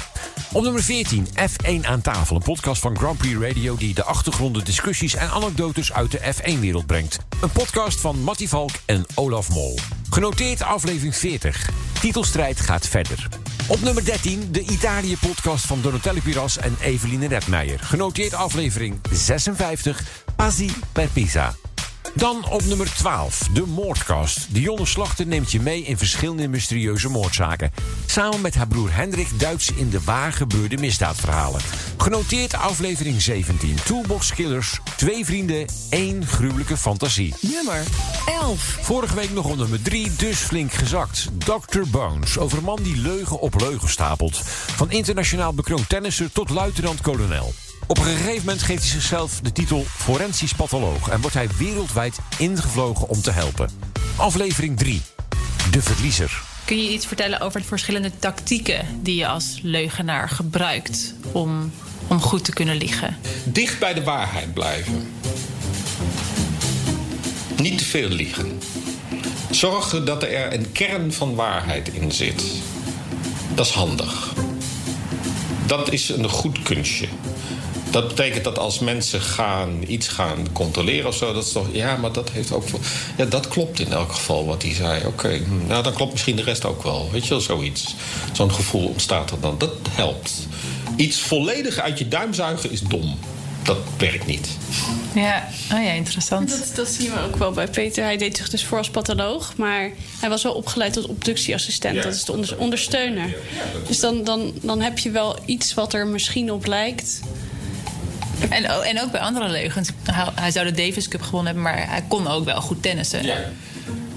Op 0.51 0.63
nummer 0.63 0.83
14, 0.83 1.27
F1 1.27 1.85
aan 1.85 2.01
tafel. 2.01 2.35
Een 2.35 2.41
podcast 2.41 2.81
van 2.81 2.97
Grand 2.97 3.17
Prix 3.17 3.39
Radio 3.39 3.75
die 3.75 3.93
de 3.93 4.03
achtergronden, 4.03 4.65
discussies 4.65 5.15
en 5.15 5.29
anekdotes 5.29 5.93
uit 5.93 6.11
de 6.11 6.19
F1-wereld 6.19 6.85
brengt. 6.85 7.17
Een 7.41 7.51
podcast 7.51 7.99
van 7.99 8.23
Mattie 8.23 8.49
Valk 8.49 8.71
en 8.85 9.05
Olaf 9.15 9.49
Mol. 9.49 9.79
Genoteerd 10.09 10.61
aflevering 10.61 11.15
40. 11.15 11.69
Titelstrijd 11.99 12.59
gaat 12.59 12.87
verder. 12.87 13.27
Op 13.67 13.81
nummer 13.81 14.05
13, 14.05 14.51
de 14.51 14.61
Italië-podcast 14.61 15.65
van 15.65 15.81
Donatello 15.81 16.19
Piras 16.23 16.57
en 16.57 16.75
Eveline 16.81 17.27
Redmeijer. 17.27 17.79
Genoteerd 17.79 18.33
aflevering 18.33 18.99
56, 19.11 20.03
Pazzi 20.35 20.69
per 20.91 21.07
Pisa. 21.07 21.62
Dan 22.15 22.45
op 22.49 22.65
nummer 22.65 22.93
12, 22.95 23.47
de 23.53 23.65
Moordkast. 23.65 24.53
Dionne 24.53 24.85
Slachter 24.85 25.27
neemt 25.27 25.51
je 25.51 25.59
mee 25.59 25.83
in 25.83 25.97
verschillende 25.97 26.47
mysterieuze 26.47 27.09
moordzaken. 27.09 27.71
Samen 28.05 28.41
met 28.41 28.55
haar 28.55 28.67
broer 28.67 28.95
Hendrik 28.95 29.39
duikt 29.39 29.61
ze 29.61 29.73
in 29.75 29.89
de 29.89 30.03
waar 30.03 30.33
gebeurde 30.33 30.77
misdaadverhalen. 30.77 31.61
Genoteerd 31.97 32.53
aflevering 32.53 33.21
17, 33.21 33.75
Toolbox 33.85 34.33
Killers. 34.33 34.79
Twee 34.97 35.25
vrienden, 35.25 35.67
één 35.89 36.27
gruwelijke 36.27 36.77
fantasie. 36.77 37.33
Nummer 37.41 37.83
11. 38.25 38.77
Vorige 38.81 39.15
week 39.15 39.31
nog 39.33 39.45
op 39.45 39.57
nummer 39.57 39.81
3, 39.81 40.15
dus 40.15 40.37
flink 40.37 40.73
gezakt. 40.73 41.27
Dr. 41.37 41.81
Bones, 41.91 42.37
over 42.37 42.57
een 42.57 42.63
man 42.63 42.83
die 42.83 42.97
leugen 42.97 43.39
op 43.39 43.59
leugen 43.59 43.89
stapelt. 43.89 44.37
Van 44.75 44.91
internationaal 44.91 45.53
bekroond 45.53 45.89
tennisser 45.89 46.31
tot 46.31 46.49
luitenant-kolonel. 46.49 47.53
Op 47.87 47.97
een 47.97 48.03
gegeven 48.03 48.45
moment 48.45 48.63
geeft 48.63 48.81
hij 48.81 48.91
zichzelf 48.91 49.39
de 49.39 49.51
titel 49.51 49.83
forensisch 49.87 50.53
patholoog... 50.53 51.09
en 51.09 51.21
wordt 51.21 51.35
hij 51.35 51.47
wereldwijd 51.57 52.19
ingevlogen 52.37 53.09
om 53.09 53.21
te 53.21 53.31
helpen. 53.31 53.69
Aflevering 54.15 54.77
3. 54.77 55.01
De 55.71 55.81
verliezer. 55.81 56.41
Kun 56.65 56.83
je 56.83 56.91
iets 56.91 57.05
vertellen 57.05 57.39
over 57.39 57.59
de 57.59 57.67
verschillende 57.67 58.11
tactieken... 58.19 58.85
die 59.01 59.15
je 59.15 59.27
als 59.27 59.59
leugenaar 59.61 60.29
gebruikt 60.29 61.13
om, 61.31 61.71
om 62.07 62.21
goed 62.21 62.45
te 62.45 62.53
kunnen 62.53 62.75
liegen? 62.75 63.17
Dicht 63.43 63.79
bij 63.79 63.93
de 63.93 64.03
waarheid 64.03 64.53
blijven. 64.53 65.13
Niet 67.57 67.77
te 67.77 67.85
veel 67.85 68.09
liegen. 68.09 68.59
Zorg 69.51 70.03
dat 70.03 70.23
er 70.23 70.53
een 70.53 70.71
kern 70.71 71.13
van 71.13 71.35
waarheid 71.35 71.89
in 71.89 72.11
zit. 72.11 72.43
Dat 73.55 73.65
is 73.65 73.71
handig. 73.71 74.33
Dat 75.65 75.91
is 75.91 76.09
een 76.09 76.29
goed 76.29 76.61
kunstje. 76.61 77.07
Dat 77.93 78.07
betekent 78.07 78.43
dat 78.43 78.59
als 78.59 78.79
mensen 78.79 79.21
gaan 79.21 79.83
iets 79.87 80.07
gaan 80.07 80.47
controleren 80.53 81.07
of 81.07 81.15
zo, 81.15 81.33
dat 81.33 81.45
is 81.45 81.51
toch. 81.51 81.67
Ja, 81.71 81.95
maar 81.95 82.11
dat 82.11 82.29
heeft 82.31 82.51
ook. 82.51 82.63
Ja, 83.17 83.25
dat 83.25 83.47
klopt 83.47 83.79
in 83.79 83.91
elk 83.91 84.11
geval 84.11 84.45
wat 84.45 84.61
hij 84.61 84.73
zei. 84.73 84.97
Oké, 84.99 85.07
okay, 85.07 85.43
nou 85.67 85.83
dan 85.83 85.93
klopt 85.93 86.11
misschien 86.11 86.35
de 86.35 86.43
rest 86.43 86.65
ook 86.65 86.83
wel. 86.83 87.09
Weet 87.11 87.23
je 87.23 87.29
wel, 87.29 87.39
zoiets. 87.39 87.95
Zo'n 88.31 88.51
gevoel 88.53 88.87
ontstaat 88.87 89.31
er 89.31 89.39
dan. 89.39 89.55
Dat 89.57 89.73
helpt. 89.89 90.47
Iets 90.95 91.19
volledig 91.19 91.77
uit 91.77 91.99
je 91.99 92.07
duim 92.07 92.33
zuigen 92.33 92.71
is 92.71 92.81
dom. 92.81 93.17
Dat 93.63 93.77
werkt 93.97 94.25
niet. 94.25 94.47
Ja, 95.15 95.47
oh 95.73 95.83
ja, 95.83 95.91
interessant. 95.91 96.49
Dat, 96.49 96.71
dat 96.75 96.87
zien 96.87 97.11
we 97.11 97.19
ook 97.19 97.35
wel 97.35 97.51
bij 97.51 97.67
Peter. 97.67 98.03
Hij 98.03 98.17
deed 98.17 98.37
zich 98.37 98.49
dus 98.49 98.65
voor 98.65 98.77
als 98.77 98.89
patholoog, 98.89 99.53
maar 99.55 99.91
hij 100.19 100.29
was 100.29 100.43
wel 100.43 100.53
opgeleid 100.53 100.93
tot 100.93 101.05
obductieassistent. 101.07 102.03
Dat 102.03 102.13
is 102.13 102.23
de 102.23 102.31
onder- 102.31 102.57
ondersteuner. 102.57 103.35
Dus 103.87 103.99
dan, 103.99 104.23
dan, 104.23 104.53
dan 104.61 104.81
heb 104.81 104.99
je 104.99 105.11
wel 105.11 105.37
iets 105.45 105.73
wat 105.73 105.93
er 105.93 106.07
misschien 106.07 106.51
op 106.51 106.65
lijkt. 106.65 107.19
En, 108.49 108.83
en 108.83 109.01
ook 109.01 109.11
bij 109.11 109.21
andere 109.21 109.49
leugens. 109.49 109.89
Hij, 110.35 110.51
zou 110.51 110.65
de 110.65 110.87
Davis 110.87 111.07
Cup 111.07 111.21
gewonnen 111.21 111.53
hebben, 111.53 111.71
maar 111.71 111.89
hij 111.89 112.03
kon 112.07 112.27
ook 112.27 112.45
wel 112.45 112.61
goed 112.61 112.81
tennissen. 112.81 113.25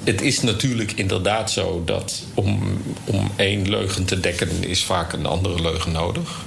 Het 0.05 0.21
is 0.21 0.41
natuurlijk 0.41 0.93
inderdaad 0.93 1.51
zo 1.51 1.83
dat 1.85 2.23
om, 2.35 2.83
om 3.05 3.31
één 3.37 3.69
leugen 3.69 4.05
te 4.05 4.21
dekken 4.21 4.65
is 4.65 4.85
vaak 4.85 5.13
een 5.13 5.27
andere 5.27 5.63
leugen 5.63 5.93
nodig. 5.93 6.45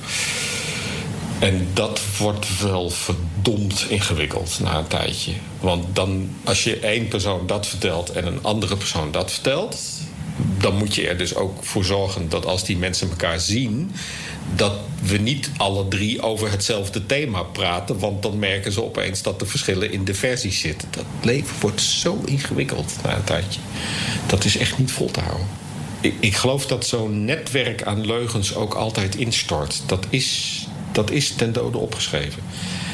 En 1.39 1.67
dat 1.73 2.01
wordt 2.17 2.61
wel 2.61 2.89
verdomd 2.89 3.85
ingewikkeld 3.89 4.59
na 4.59 4.77
een 4.77 4.87
tijdje. 4.87 5.31
Want 5.59 5.95
dan, 5.95 6.29
als 6.43 6.63
je 6.63 6.79
één 6.79 7.07
persoon 7.07 7.47
dat 7.47 7.67
vertelt 7.67 8.11
en 8.11 8.25
een 8.27 8.43
andere 8.43 8.77
persoon 8.77 9.11
dat 9.11 9.31
vertelt, 9.31 9.77
dan 10.57 10.75
moet 10.75 10.95
je 10.95 11.07
er 11.07 11.17
dus 11.17 11.35
ook 11.35 11.63
voor 11.63 11.85
zorgen 11.85 12.29
dat 12.29 12.45
als 12.45 12.63
die 12.63 12.77
mensen 12.77 13.09
elkaar 13.09 13.39
zien, 13.39 13.91
dat 14.55 14.73
we 15.01 15.17
niet 15.17 15.51
alle 15.57 15.87
drie 15.87 16.21
over 16.21 16.51
hetzelfde 16.51 17.05
thema 17.05 17.43
praten. 17.43 17.99
Want 17.99 18.21
dan 18.21 18.39
merken 18.39 18.71
ze 18.71 18.83
opeens 18.83 19.21
dat 19.21 19.41
er 19.41 19.47
verschillen 19.47 19.91
in 19.91 20.05
de 20.05 20.13
versies 20.13 20.59
zitten. 20.59 20.87
Dat 20.91 21.05
leven 21.21 21.55
wordt 21.59 21.81
zo 21.81 22.21
ingewikkeld 22.25 22.93
na 23.03 23.15
een 23.15 23.23
tijdje. 23.23 23.59
Dat 24.27 24.45
is 24.45 24.57
echt 24.57 24.77
niet 24.77 24.91
vol 24.91 25.11
te 25.11 25.19
houden. 25.19 25.47
Ik, 26.01 26.13
ik 26.19 26.35
geloof 26.35 26.65
dat 26.65 26.85
zo'n 26.85 27.25
netwerk 27.25 27.83
aan 27.83 28.05
leugens 28.05 28.55
ook 28.55 28.73
altijd 28.73 29.15
instort. 29.15 29.81
Dat 29.85 30.05
is, 30.09 30.67
dat 30.91 31.11
is 31.11 31.33
ten 31.35 31.53
dode 31.53 31.77
opgeschreven. 31.77 32.43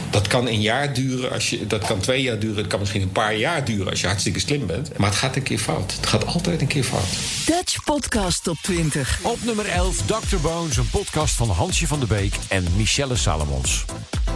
Dat 0.09 0.27
kan 0.27 0.47
een 0.47 0.61
jaar 0.61 0.93
duren, 0.93 1.31
als 1.31 1.49
je, 1.49 1.67
dat 1.67 1.85
kan 1.85 1.99
twee 1.99 2.21
jaar 2.21 2.39
duren, 2.39 2.57
het 2.57 2.67
kan 2.67 2.79
misschien 2.79 3.01
een 3.01 3.11
paar 3.11 3.35
jaar 3.35 3.65
duren 3.65 3.89
als 3.89 4.01
je 4.01 4.07
hartstikke 4.07 4.39
slim 4.39 4.65
bent. 4.65 4.97
Maar 4.97 5.09
het 5.09 5.17
gaat 5.17 5.35
een 5.35 5.43
keer 5.43 5.59
fout. 5.59 5.93
Het 5.95 6.07
gaat 6.07 6.25
altijd 6.25 6.61
een 6.61 6.67
keer 6.67 6.83
fout. 6.83 7.07
Dutch 7.45 7.83
Podcast 7.83 8.43
Top 8.43 8.57
20. 8.61 9.19
Op 9.21 9.37
nummer 9.43 9.65
11 9.65 10.01
Dr. 10.05 10.37
Bones, 10.41 10.77
een 10.77 10.89
podcast 10.89 11.35
van 11.35 11.49
Hansje 11.49 11.87
van 11.87 11.99
der 11.99 12.07
Beek 12.07 12.35
en 12.47 12.65
Michelle 12.75 13.15
Salomons. 13.15 13.85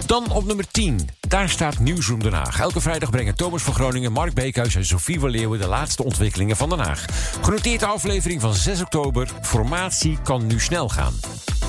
Dan 0.06 0.32
op 0.32 0.46
nummer 0.46 0.68
10. 0.72 1.10
Daar 1.20 1.50
staat 1.50 1.80
Nieuwsroom 1.80 2.24
Den 2.24 2.34
Haag. 2.34 2.60
Elke 2.60 2.82
vrijdag 2.82 3.10
brengen 3.10 3.36
Thomas 3.36 3.62
van 3.62 3.74
Groningen, 3.74 4.12
Mark 4.12 4.34
Beekhuis 4.34 4.76
en 4.76 4.86
Sofie 4.86 5.20
van 5.20 5.30
Leeuwen 5.30 5.60
de 5.60 5.68
laatste 5.68 6.04
ontwikkelingen 6.04 6.56
van 6.56 6.70
Den 6.70 6.80
Haag. 6.80 7.06
Genoteerde 7.42 7.86
aflevering 7.86 8.42
van 8.42 8.54
6 8.54 8.82
oktober. 8.82 9.30
Formatie 9.42 10.18
kan 10.24 10.48
nu 10.48 10.60
snel 10.60 10.90
gaan. 10.90 11.14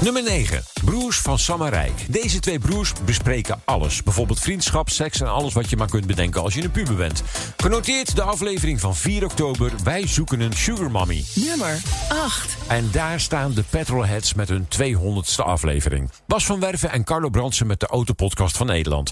Nummer 0.03 0.23
9. 0.23 0.63
Broers 0.85 1.19
van 1.19 1.39
Sam 1.39 1.63
en 1.63 1.71
Rijk. 1.71 2.07
Deze 2.09 2.41
twee 2.41 2.59
broers 2.59 2.93
bespreken 3.05 3.61
alles. 3.65 4.03
Bijvoorbeeld 4.03 4.41
vriendschap, 4.41 4.89
seks 4.89 5.21
en 5.21 5.33
alles 5.33 5.53
wat 5.53 5.71
je 5.71 5.77
maar 5.77 5.89
kunt 5.89 6.07
bedenken 6.07 6.43
als 6.43 6.55
je 6.55 6.63
een 6.63 6.71
puber 6.71 6.95
bent. 6.95 7.23
Genoteerd 7.57 8.17
de 8.17 8.23
aflevering 8.23 8.81
van 8.81 8.97
4 8.97 9.25
oktober. 9.25 9.73
Wij 9.85 10.07
zoeken 10.07 10.41
een 10.41 10.53
sugar 10.53 10.91
mommy. 10.91 11.25
Nummer 11.35 11.81
8. 12.09 12.57
En 12.69 12.89
daar 12.93 13.21
staan 13.21 13.53
de 13.53 13.65
Petrolheads 13.71 14.35
met 14.35 14.49
hun 14.49 14.69
200ste 14.79 15.45
aflevering. 15.45 16.11
Bas 16.27 16.47
van 16.47 16.61
Werven 16.61 16.91
en 16.91 17.05
Carlo 17.05 17.29
Brandsen 17.29 17.67
met 17.67 17.81
de 17.81 17.89
Autopodcast 18.21 18.57
van 18.57 18.67
Nederland. 18.67 19.11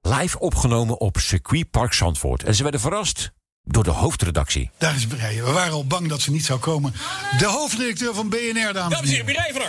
Live 0.00 0.38
opgenomen 0.38 1.00
op 1.00 1.18
Circuit 1.18 1.70
Park 1.70 1.92
Zandvoort. 1.92 2.42
En 2.42 2.54
ze 2.54 2.62
werden 2.62 2.80
verrast 2.80 3.30
door 3.62 3.84
de 3.84 3.90
hoofdredactie. 3.90 4.70
Daar 4.78 4.94
is 4.94 5.06
Breien. 5.06 5.44
We 5.44 5.50
waren 5.50 5.72
al 5.72 5.86
bang 5.86 6.08
dat 6.08 6.20
ze 6.20 6.30
niet 6.30 6.44
zou 6.44 6.58
komen. 6.58 6.92
De 7.38 7.46
hoofdredacteur 7.46 8.14
van 8.14 8.28
BNR, 8.28 8.72
dames 8.72 8.98
en 8.98 9.06
heren. 9.06 9.24
Mireille 9.24 9.52
van 9.52 9.62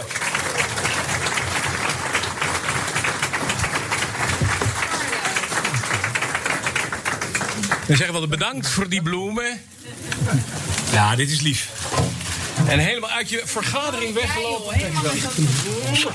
Dan 7.87 7.97
zeggen 7.97 8.13
we 8.13 8.19
wel 8.19 8.27
bedankt 8.27 8.67
voor 8.67 8.89
die 8.89 9.01
bloemen. 9.01 9.61
Ja, 10.91 11.15
dit 11.15 11.31
is 11.31 11.41
lief. 11.41 11.69
En 12.71 12.79
helemaal 12.79 13.09
uit 13.09 13.29
je 13.29 13.41
vergadering 13.45 14.13
weggelopen. 14.13 14.79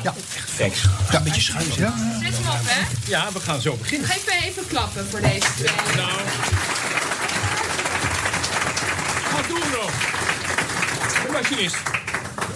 Ja, 0.02 0.14
echt 0.36 0.56
thanks. 0.56 0.82
Ja, 1.10 1.16
een 1.18 1.24
beetje 1.24 1.40
schuin. 1.40 1.66
Ja. 1.76 1.94
Zet 2.22 2.34
hem 2.36 2.46
op, 2.46 2.60
hè? 2.62 2.86
ja, 3.10 3.32
we 3.32 3.40
gaan 3.40 3.60
zo 3.60 3.76
beginnen. 3.76 4.08
Geef 4.08 4.26
mij 4.26 4.40
even 4.44 4.66
klappen 4.66 5.06
voor 5.10 5.20
deze 5.20 5.46
twee. 5.56 5.96
Nou. 5.96 6.10
Ga 9.24 9.42
doen, 9.48 9.62
Rob. 9.72 9.90
De 11.26 11.32
machinist. 11.32 11.95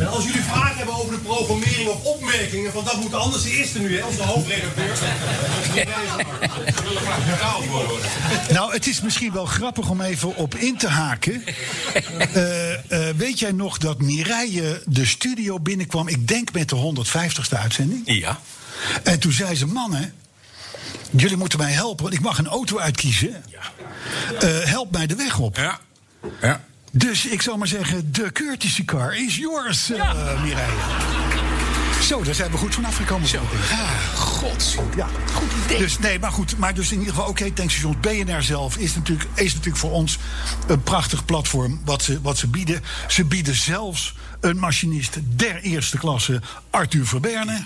En 0.00 0.08
als 0.08 0.24
jullie 0.24 0.42
vragen 0.42 0.76
hebben 0.76 0.94
over 0.94 1.10
de 1.10 1.18
programmering 1.18 1.88
of 1.88 2.04
opmerkingen, 2.04 2.72
want 2.72 2.86
dat 2.86 2.96
moet 2.96 3.14
anders 3.14 3.42
de 3.42 3.50
eerste 3.50 3.78
nu, 3.78 3.98
hè, 3.98 4.04
onze 4.04 4.22
hoofdredacteur. 4.22 4.98
Nou, 8.52 8.72
het 8.72 8.86
is 8.86 9.00
misschien 9.00 9.32
wel 9.32 9.46
grappig 9.46 9.88
om 9.88 10.00
even 10.00 10.36
op 10.36 10.54
in 10.54 10.76
te 10.76 10.88
haken. 10.88 11.42
Eh, 12.32 13.08
eh, 13.08 13.16
weet 13.16 13.38
jij 13.38 13.52
nog 13.52 13.78
dat 13.78 14.00
Mireille 14.00 14.82
de 14.86 15.06
studio 15.06 15.60
binnenkwam, 15.60 16.08
ik 16.08 16.28
denk 16.28 16.52
met 16.52 16.68
de 16.68 16.76
150ste 16.76 17.56
uitzending? 17.56 18.02
Ja. 18.04 18.38
En 19.02 19.18
toen 19.18 19.32
zei 19.32 19.54
ze, 19.54 19.66
mannen, 19.66 20.14
jullie 21.10 21.36
moeten 21.36 21.58
mij 21.58 21.72
helpen, 21.72 22.02
want 22.02 22.14
ik 22.16 22.20
mag 22.20 22.38
een 22.38 22.48
auto 22.48 22.78
uitkiezen. 22.78 23.44
Eh, 24.40 24.58
help 24.60 24.90
mij 24.90 25.06
de 25.06 25.14
weg 25.14 25.38
op. 25.38 25.56
Ja. 25.56 25.80
Ja. 26.40 26.60
Dus 26.90 27.26
ik 27.26 27.42
zal 27.42 27.56
maar 27.56 27.68
zeggen, 27.68 28.12
de 28.12 28.32
courtesy 28.32 28.84
car 28.84 29.16
is 29.16 29.36
yours, 29.36 29.90
eh 29.90 30.42
Mireille. 30.42 30.72
Zo, 32.02 32.22
daar 32.22 32.34
zijn 32.34 32.50
we 32.50 32.56
goed 32.56 32.74
vanaf 32.74 32.96
gekomen. 32.96 33.28
Zo, 33.28 33.36
ah, 33.70 34.14
god. 34.14 34.76
Ja, 34.96 35.08
goed 35.32 35.48
idee. 35.64 35.78
Dus 35.78 35.98
nee, 35.98 36.18
maar 36.18 36.32
goed. 36.32 36.58
Maar 36.58 36.74
dus 36.74 36.92
in 36.92 36.98
ieder 36.98 37.14
geval, 37.14 37.28
oké, 37.28 37.50
tankstations 37.50 37.96
BNR 38.00 38.42
zelf 38.42 38.76
is 38.76 38.94
natuurlijk, 38.94 39.28
is 39.34 39.52
natuurlijk 39.52 39.76
voor 39.80 39.90
ons 39.90 40.18
een 40.66 40.82
prachtig 40.82 41.24
platform 41.24 41.80
wat 41.84 42.02
ze, 42.02 42.20
wat 42.20 42.38
ze 42.38 42.46
bieden. 42.46 42.82
Ze 43.08 43.24
bieden 43.24 43.54
zelfs 43.54 44.14
een 44.40 44.58
machinist 44.58 45.16
der 45.36 45.60
eerste 45.60 45.98
klasse, 45.98 46.40
Arthur 46.70 47.06
Verberne. 47.06 47.64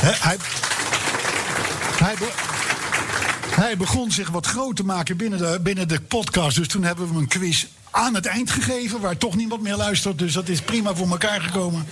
Hij, 0.00 0.16
hij, 0.18 2.16
hij 3.54 3.76
begon 3.76 4.10
zich 4.10 4.28
wat 4.28 4.46
groot 4.46 4.76
te 4.76 4.84
maken 4.84 5.16
binnen 5.16 5.38
de, 5.38 5.60
binnen 5.62 5.88
de 5.88 6.00
podcast. 6.00 6.56
Dus 6.56 6.68
toen 6.68 6.82
hebben 6.82 7.04
we 7.06 7.12
hem 7.12 7.20
een 7.20 7.28
quiz 7.28 7.66
aan 7.92 8.14
het 8.14 8.26
eind 8.26 8.50
gegeven, 8.50 9.00
waar 9.00 9.16
toch 9.16 9.36
niemand 9.36 9.62
meer 9.62 9.76
luistert. 9.76 10.18
Dus 10.18 10.32
dat 10.32 10.48
is 10.48 10.60
prima 10.60 10.94
voor 10.94 11.08
elkaar 11.08 11.40
gekomen. 11.40 11.86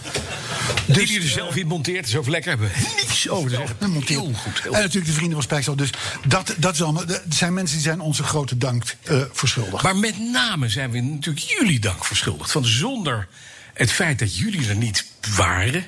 Dus, 0.87 0.97
die 0.97 1.07
die 1.07 1.21
er 1.21 1.28
zelf 1.28 1.57
in 1.57 1.66
monteert 1.66 2.07
is 2.07 2.16
over 2.16 2.30
lekker 2.30 2.50
hebben. 2.50 2.71
Niks 2.97 3.28
over 3.28 3.50
te 3.50 3.57
zeggen. 3.57 4.02
Heel 4.07 4.33
goed. 4.35 4.61
En 4.64 4.71
natuurlijk 4.71 5.07
de 5.07 5.12
vrienden 5.12 5.33
van 5.33 5.42
Spijksel. 5.42 5.76
Dus 5.76 5.90
dat, 6.26 6.54
dat 6.59 6.75
is 6.75 6.83
allemaal, 6.83 7.07
dat 7.07 7.23
zijn 7.28 7.54
mensen 7.54 7.76
die 7.76 7.87
zijn 7.87 8.00
onze 8.00 8.23
grote 8.23 8.57
dank 8.57 8.85
eh, 9.02 9.23
verschuldigd. 9.33 9.83
Maar 9.83 9.97
met 9.97 10.19
name 10.19 10.69
zijn 10.69 10.90
we 10.90 11.00
natuurlijk 11.00 11.47
jullie 11.59 11.80
dank 11.80 12.04
verschuldigd. 12.04 12.52
Want 12.52 12.66
zonder 12.66 13.28
het 13.75 13.92
feit 13.92 14.19
dat 14.19 14.37
jullie 14.37 14.69
er 14.69 14.76
niet 14.76 15.07
waren, 15.37 15.87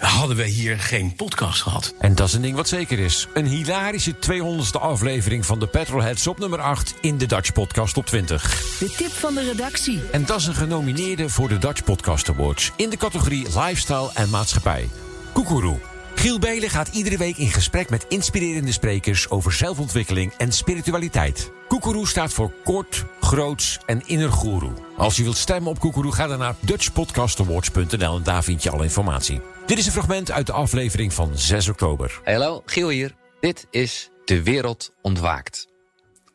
hadden 0.00 0.36
we 0.36 0.44
hier 0.44 0.78
geen 0.78 1.14
podcast 1.14 1.62
gehad. 1.62 1.94
En 1.98 2.14
dat 2.14 2.28
is 2.28 2.34
een 2.34 2.42
ding 2.42 2.56
wat 2.56 2.68
zeker 2.68 2.98
is. 2.98 3.28
Een 3.34 3.46
hilarische 3.46 4.14
200ste 4.14 4.80
aflevering 4.80 5.46
van 5.46 5.58
de 5.58 5.66
Petrolheads 5.66 6.26
op 6.26 6.38
nummer 6.38 6.60
8 6.60 6.94
in 7.00 7.18
de 7.18 7.26
Dutch 7.26 7.52
Podcast 7.52 7.96
op 7.96 8.06
20. 8.06 8.78
De 8.78 8.90
tip 8.96 9.12
van 9.12 9.34
de 9.34 9.42
redactie. 9.42 10.00
En 10.12 10.24
dat 10.24 10.40
is 10.40 10.46
een 10.46 10.54
genomineerde 10.54 11.28
voor 11.28 11.48
de 11.48 11.58
Dutch 11.58 11.84
Podcast 11.84 12.28
Awards 12.28 12.72
in 12.76 12.90
de 12.90 12.96
categorie 12.96 13.44
Lifestyle 13.44 14.10
en 14.14 14.30
Maatschappij. 14.30 14.88
Koekeroe. 15.32 15.78
Giel 16.14 16.38
Belen 16.38 16.70
gaat 16.70 16.88
iedere 16.88 17.16
week 17.16 17.36
in 17.36 17.50
gesprek 17.50 17.90
met 17.90 18.06
inspirerende 18.08 18.72
sprekers 18.72 19.30
over 19.30 19.52
zelfontwikkeling 19.52 20.32
en 20.36 20.52
spiritualiteit. 20.52 21.50
Koekeroe 21.68 22.06
staat 22.06 22.32
voor 22.32 22.52
kort, 22.64 23.04
groots 23.30 23.78
en 23.86 24.06
innergoeroe. 24.06 24.72
Als 24.96 25.16
je 25.16 25.22
wilt 25.22 25.36
stemmen 25.36 25.70
op 25.70 25.78
Koekeroe, 25.78 26.12
ga 26.12 26.26
dan 26.26 26.38
naar 26.38 26.54
dutchpodcastawards.nl 26.60 28.16
en 28.16 28.22
daar 28.22 28.44
vind 28.44 28.62
je 28.62 28.70
alle 28.70 28.82
informatie. 28.82 29.40
Dit 29.66 29.78
is 29.78 29.86
een 29.86 29.92
fragment 29.92 30.30
uit 30.30 30.46
de 30.46 30.52
aflevering 30.52 31.12
van 31.12 31.38
6 31.38 31.68
oktober. 31.68 32.20
Hallo, 32.24 32.62
Giel 32.66 32.88
hier. 32.88 33.14
Dit 33.40 33.66
is 33.70 34.10
De 34.24 34.42
Wereld 34.42 34.94
Ontwaakt. 35.02 35.68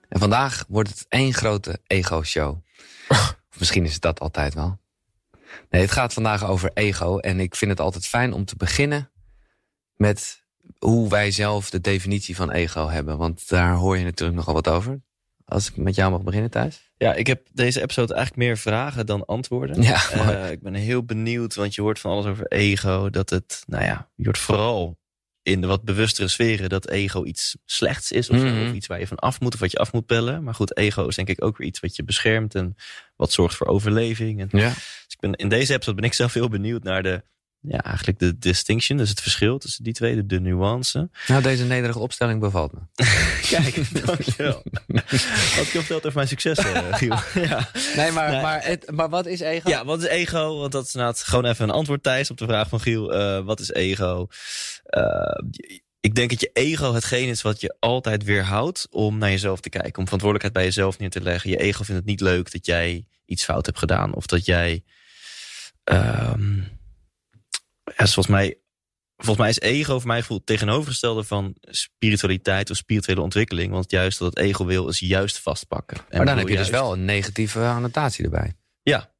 En 0.09 0.19
vandaag 0.19 0.65
wordt 0.67 0.89
het 0.89 1.05
één 1.09 1.33
grote 1.33 1.79
ego-show. 1.87 2.57
misschien 3.59 3.85
is 3.85 3.93
het 3.93 4.01
dat 4.01 4.19
altijd 4.19 4.53
wel. 4.53 4.79
Nee, 5.69 5.81
het 5.81 5.91
gaat 5.91 6.13
vandaag 6.13 6.45
over 6.45 6.71
ego. 6.73 7.17
En 7.17 7.39
ik 7.39 7.55
vind 7.55 7.71
het 7.71 7.79
altijd 7.79 8.05
fijn 8.07 8.33
om 8.33 8.45
te 8.45 8.55
beginnen 8.55 9.11
met 9.95 10.43
hoe 10.79 11.09
wij 11.09 11.31
zelf 11.31 11.69
de 11.69 11.81
definitie 11.81 12.35
van 12.35 12.51
ego 12.51 12.87
hebben. 12.87 13.17
Want 13.17 13.49
daar 13.49 13.73
hoor 13.73 13.97
je 13.97 14.03
natuurlijk 14.03 14.37
nogal 14.37 14.53
wat 14.53 14.67
over. 14.67 15.03
Als 15.45 15.67
ik 15.69 15.77
met 15.77 15.95
jou 15.95 16.11
mag 16.11 16.21
beginnen, 16.23 16.51
Thijs. 16.51 16.91
Ja, 16.97 17.13
ik 17.13 17.27
heb 17.27 17.47
deze 17.53 17.81
episode 17.81 18.13
eigenlijk 18.13 18.47
meer 18.47 18.57
vragen 18.57 19.05
dan 19.05 19.25
antwoorden. 19.25 19.81
Ja, 19.81 20.09
Eh, 20.11 20.51
ik 20.51 20.61
ben 20.61 20.73
heel 20.73 21.03
benieuwd, 21.03 21.55
want 21.55 21.75
je 21.75 21.81
hoort 21.81 21.99
van 21.99 22.11
alles 22.11 22.25
over 22.25 22.45
ego. 22.47 23.09
Dat 23.09 23.29
het, 23.29 23.63
nou 23.67 23.83
ja, 23.83 24.09
je 24.15 24.23
hoort 24.25 24.37
vooral 24.37 24.97
in 25.41 25.61
de 25.61 25.67
wat 25.67 25.83
bewustere 25.83 26.27
sferen 26.27 26.69
dat 26.69 26.89
ego 26.89 27.23
iets 27.25 27.57
slechts 27.65 28.11
is. 28.11 28.29
Of, 28.29 28.37
Mhm. 28.37 28.67
of 28.67 28.73
iets 28.73 28.87
waar 28.87 28.99
je 28.99 29.07
van 29.07 29.17
af 29.19 29.39
moet 29.39 29.53
of 29.53 29.59
wat 29.59 29.71
je 29.71 29.77
af 29.77 29.93
moet 29.93 30.05
pellen. 30.05 30.43
Maar 30.43 30.53
goed, 30.55 30.77
ego 30.77 31.07
is 31.07 31.15
denk 31.15 31.29
ik 31.29 31.43
ook 31.43 31.57
weer 31.57 31.67
iets 31.67 31.79
wat 31.79 31.95
je 31.95 32.03
beschermt 32.03 32.55
en 32.55 32.75
wat 33.15 33.31
zorgt 33.31 33.55
voor 33.55 33.67
overleving. 33.67 34.39
En 34.41 34.47
Ja. 34.51 34.69
Dus 34.69 35.05
ik 35.07 35.19
ben, 35.19 35.33
in 35.33 35.49
deze 35.49 35.73
episode 35.73 35.95
ben 35.95 36.05
ik 36.09 36.13
zelf 36.13 36.33
heel 36.33 36.49
benieuwd 36.49 36.83
naar 36.83 37.03
de 37.03 37.23
ja, 37.67 37.83
eigenlijk 37.83 38.19
de 38.19 38.37
distinction, 38.37 38.97
dus 38.97 39.09
het 39.09 39.21
verschil 39.21 39.57
tussen 39.57 39.83
die 39.83 39.93
twee, 39.93 40.15
de, 40.15 40.25
de 40.25 40.39
nuance. 40.39 41.09
Nou, 41.27 41.41
deze 41.41 41.63
nederige 41.63 41.99
opstelling 41.99 42.39
bevalt 42.39 42.71
me. 42.73 42.79
Kijk, 43.49 44.05
dankjewel. 44.05 44.63
Wat 45.55 45.67
je 45.71 45.77
verteld 45.77 46.05
over 46.05 46.15
mijn 46.15 46.27
succes, 46.27 46.57
eh, 46.57 46.93
Giel. 46.93 47.17
ja. 47.49 47.69
Nee, 47.95 48.11
maar, 48.11 48.31
Nee. 48.31 48.41
Maar, 48.41 48.65
het, 48.65 48.91
maar 48.91 49.09
wat 49.09 49.25
is 49.25 49.39
ego? 49.39 49.69
Ja, 49.69 49.85
wat 49.85 50.01
is 50.01 50.07
ego? 50.07 50.59
Want 50.59 50.71
dat 50.71 50.85
is 50.85 50.93
inderdaad 50.93 51.23
gewoon 51.23 51.45
even 51.45 51.63
een 51.63 51.75
antwoord, 51.75 52.03
Thijs, 52.03 52.31
op 52.31 52.37
de 52.37 52.45
vraag 52.45 52.69
van 52.69 52.79
Giel. 52.79 53.13
Eh, 53.13 53.45
wat 53.45 53.59
is 53.59 53.71
ego? 53.71 54.27
Eh, 54.83 55.39
ik 55.99 56.15
denk 56.15 56.29
dat 56.29 56.41
je 56.41 56.49
ego 56.53 56.93
hetgeen 56.93 57.29
is 57.29 57.41
wat 57.41 57.61
je 57.61 57.75
altijd 57.79 58.23
weerhoudt 58.23 58.87
om 58.89 59.17
naar 59.17 59.29
jezelf 59.29 59.59
te 59.59 59.69
kijken. 59.69 59.97
Om 59.97 60.03
verantwoordelijkheid 60.03 60.53
bij 60.53 60.63
jezelf 60.63 60.99
neer 60.99 61.09
te 61.09 61.21
leggen. 61.21 61.49
Je 61.49 61.57
ego 61.57 61.83
vindt 61.83 62.01
het 62.01 62.09
niet 62.09 62.21
leuk 62.21 62.51
dat 62.51 62.65
jij 62.65 63.05
iets 63.25 63.43
fout 63.43 63.65
hebt 63.65 63.79
gedaan. 63.79 64.13
Of 64.13 64.25
dat 64.25 64.45
jij... 64.45 64.83
ehm 65.83 66.59
volgens 68.13 68.35
mij... 68.35 68.59
Volgens 69.17 69.37
mij 69.37 69.49
is 69.49 69.59
ego 69.59 69.99
voor 69.99 70.07
mij 70.07 70.21
gevoel 70.21 70.37
het 70.37 70.45
tegenovergestelde 70.45 71.23
van 71.23 71.55
spiritualiteit 71.61 72.69
of 72.69 72.77
spirituele 72.77 73.21
ontwikkeling. 73.21 73.71
Want 73.71 73.91
juist 73.91 74.19
dat 74.19 74.29
het 74.29 74.45
ego 74.45 74.65
wil 74.65 74.87
is 74.87 74.99
juist 74.99 75.39
vastpakken. 75.39 75.97
En 75.97 76.17
Maar 76.17 76.25
dan 76.25 76.37
heb 76.37 76.47
je 76.47 76.57
dus 76.57 76.69
wel 76.69 76.93
een 76.93 77.05
negatieve 77.05 77.59
annotatie 77.59 78.23
erbij. 78.23 78.53
ja, 78.83 79.13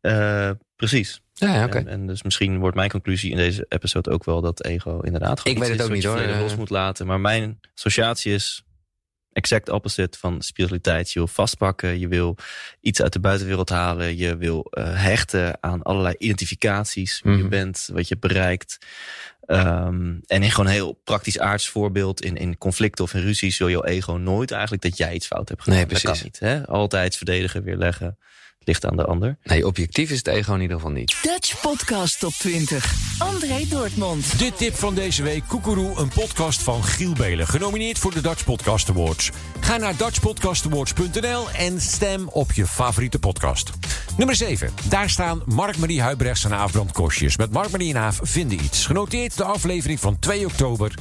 Eh, 0.00 0.50
precies. 0.76 1.20
Ja. 1.32 1.68
En, 1.68 1.88
en 1.88 2.06
dus 2.06 2.22
misschien 2.22 2.58
wordt 2.58 2.76
mijn 2.76 2.90
conclusie 2.90 3.30
in 3.30 3.36
deze 3.36 3.66
episode 3.68 4.10
ook 4.10 4.24
wel 4.24 4.40
dat 4.40 4.64
ego 4.64 5.00
inderdaad 5.00 5.40
gewoon 5.40 5.56
Ik 5.56 5.62
weet 5.62 5.72
het 5.72 5.82
ook 5.86 5.92
niet, 5.92 6.04
hoor. 6.04 6.20
los 6.20 6.56
moet 6.56 6.70
laten. 6.70 7.06
Maar 7.06 7.20
mijn 7.20 7.60
associatie 7.74 8.34
is 8.34 8.62
exact 9.40 9.68
opposite 9.68 10.18
van 10.18 10.42
spiritualiteit. 10.42 11.10
Je 11.12 11.18
wil 11.18 11.28
vastpakken, 11.28 11.98
je 11.98 12.08
wil 12.08 12.36
iets 12.80 13.02
uit 13.02 13.12
de 13.12 13.20
buitenwereld 13.20 13.68
halen, 13.68 14.16
je 14.16 14.36
wil 14.36 14.66
eh, 14.70 14.84
hechten 15.02 15.62
aan 15.62 15.82
allerlei 15.82 16.14
identificaties. 16.18 17.20
Wie 17.22 17.32
je 17.32 17.38
Mhm. 17.38 17.48
bent, 17.48 17.88
wat 17.92 18.08
je 18.08 18.16
bereikt. 18.18 18.78
Ehm, 19.46 20.14
en 20.26 20.42
in 20.42 20.50
gewoon 20.50 20.66
een 20.66 20.72
heel 20.72 20.92
praktisch 21.04 21.38
aards 21.38 21.68
voorbeeld, 21.68 22.22
in, 22.22 22.36
in 22.36 22.58
conflicten 22.58 23.04
of 23.04 23.14
in 23.14 23.20
ruzies, 23.22 23.58
wil 23.58 23.70
jouw 23.70 23.84
ego 23.84 24.12
nooit 24.12 24.50
eigenlijk 24.50 24.82
dat 24.82 24.96
jij 24.96 25.14
iets 25.14 25.26
fout 25.26 25.48
hebt 25.48 25.62
gedaan. 25.62 25.78
Nee, 25.78 25.88
Dat 25.88 26.00
kan 26.00 26.10
precies. 26.12 26.24
niet. 26.24 26.38
Hè? 26.40 26.66
Altijd 26.66 27.16
verdedigen, 27.16 27.62
weerleggen. 27.62 28.18
Het 28.60 28.68
ligt 28.68 28.86
aan 28.86 28.96
de 28.96 29.04
ander. 29.04 29.36
Nee, 29.42 29.66
objectief 29.66 30.10
is 30.10 30.16
het 30.18 30.26
ego 30.26 30.54
in 30.54 30.60
ieder 30.60 30.76
geval 30.76 30.92
niet. 30.92 31.16
Dutch 31.22 31.60
Podcast 31.60 32.18
Top 32.18 32.32
20. 32.32 32.92
André 33.18 33.64
Dortmund. 33.68 34.38
De 34.38 34.52
tip 34.56 34.74
van 34.74 34.94
deze 34.94 35.22
week, 35.22 35.42
Koekeroe, 35.48 35.98
een 35.98 36.08
podcast 36.08 36.62
van 36.62 36.84
Giel 36.84 37.12
Belen. 37.12 37.46
Genomineerd 37.46 37.98
voor 37.98 38.14
de 38.14 38.20
Dutch 38.20 38.44
Podcast 38.44 38.88
Awards. 38.90 39.30
Ga 39.60 39.76
naar 39.76 39.96
dutchpodcastawards.nl 39.96 41.50
en 41.50 41.80
stem 41.80 42.28
op 42.28 42.52
je 42.52 42.66
favoriete 42.66 43.18
podcast. 43.18 43.70
Nummer 44.16 44.36
7. 44.36 44.70
Daar 44.88 45.10
staan 45.10 45.42
Mark-Marie 45.46 46.00
Huibrechts 46.02 46.44
en 46.44 46.52
Aaf 46.52 46.72
Brandkostjes. 46.72 47.36
Met 47.36 47.50
Mark-Marie 47.50 47.94
en 47.94 48.00
Aaf 48.00 48.20
vinden 48.22 48.64
iets. 48.64 48.86
Genoteerd 48.86 49.36
de 49.36 49.44
aflevering 49.44 50.00
van 50.00 50.18
2 50.18 50.46
oktober. 50.46 50.94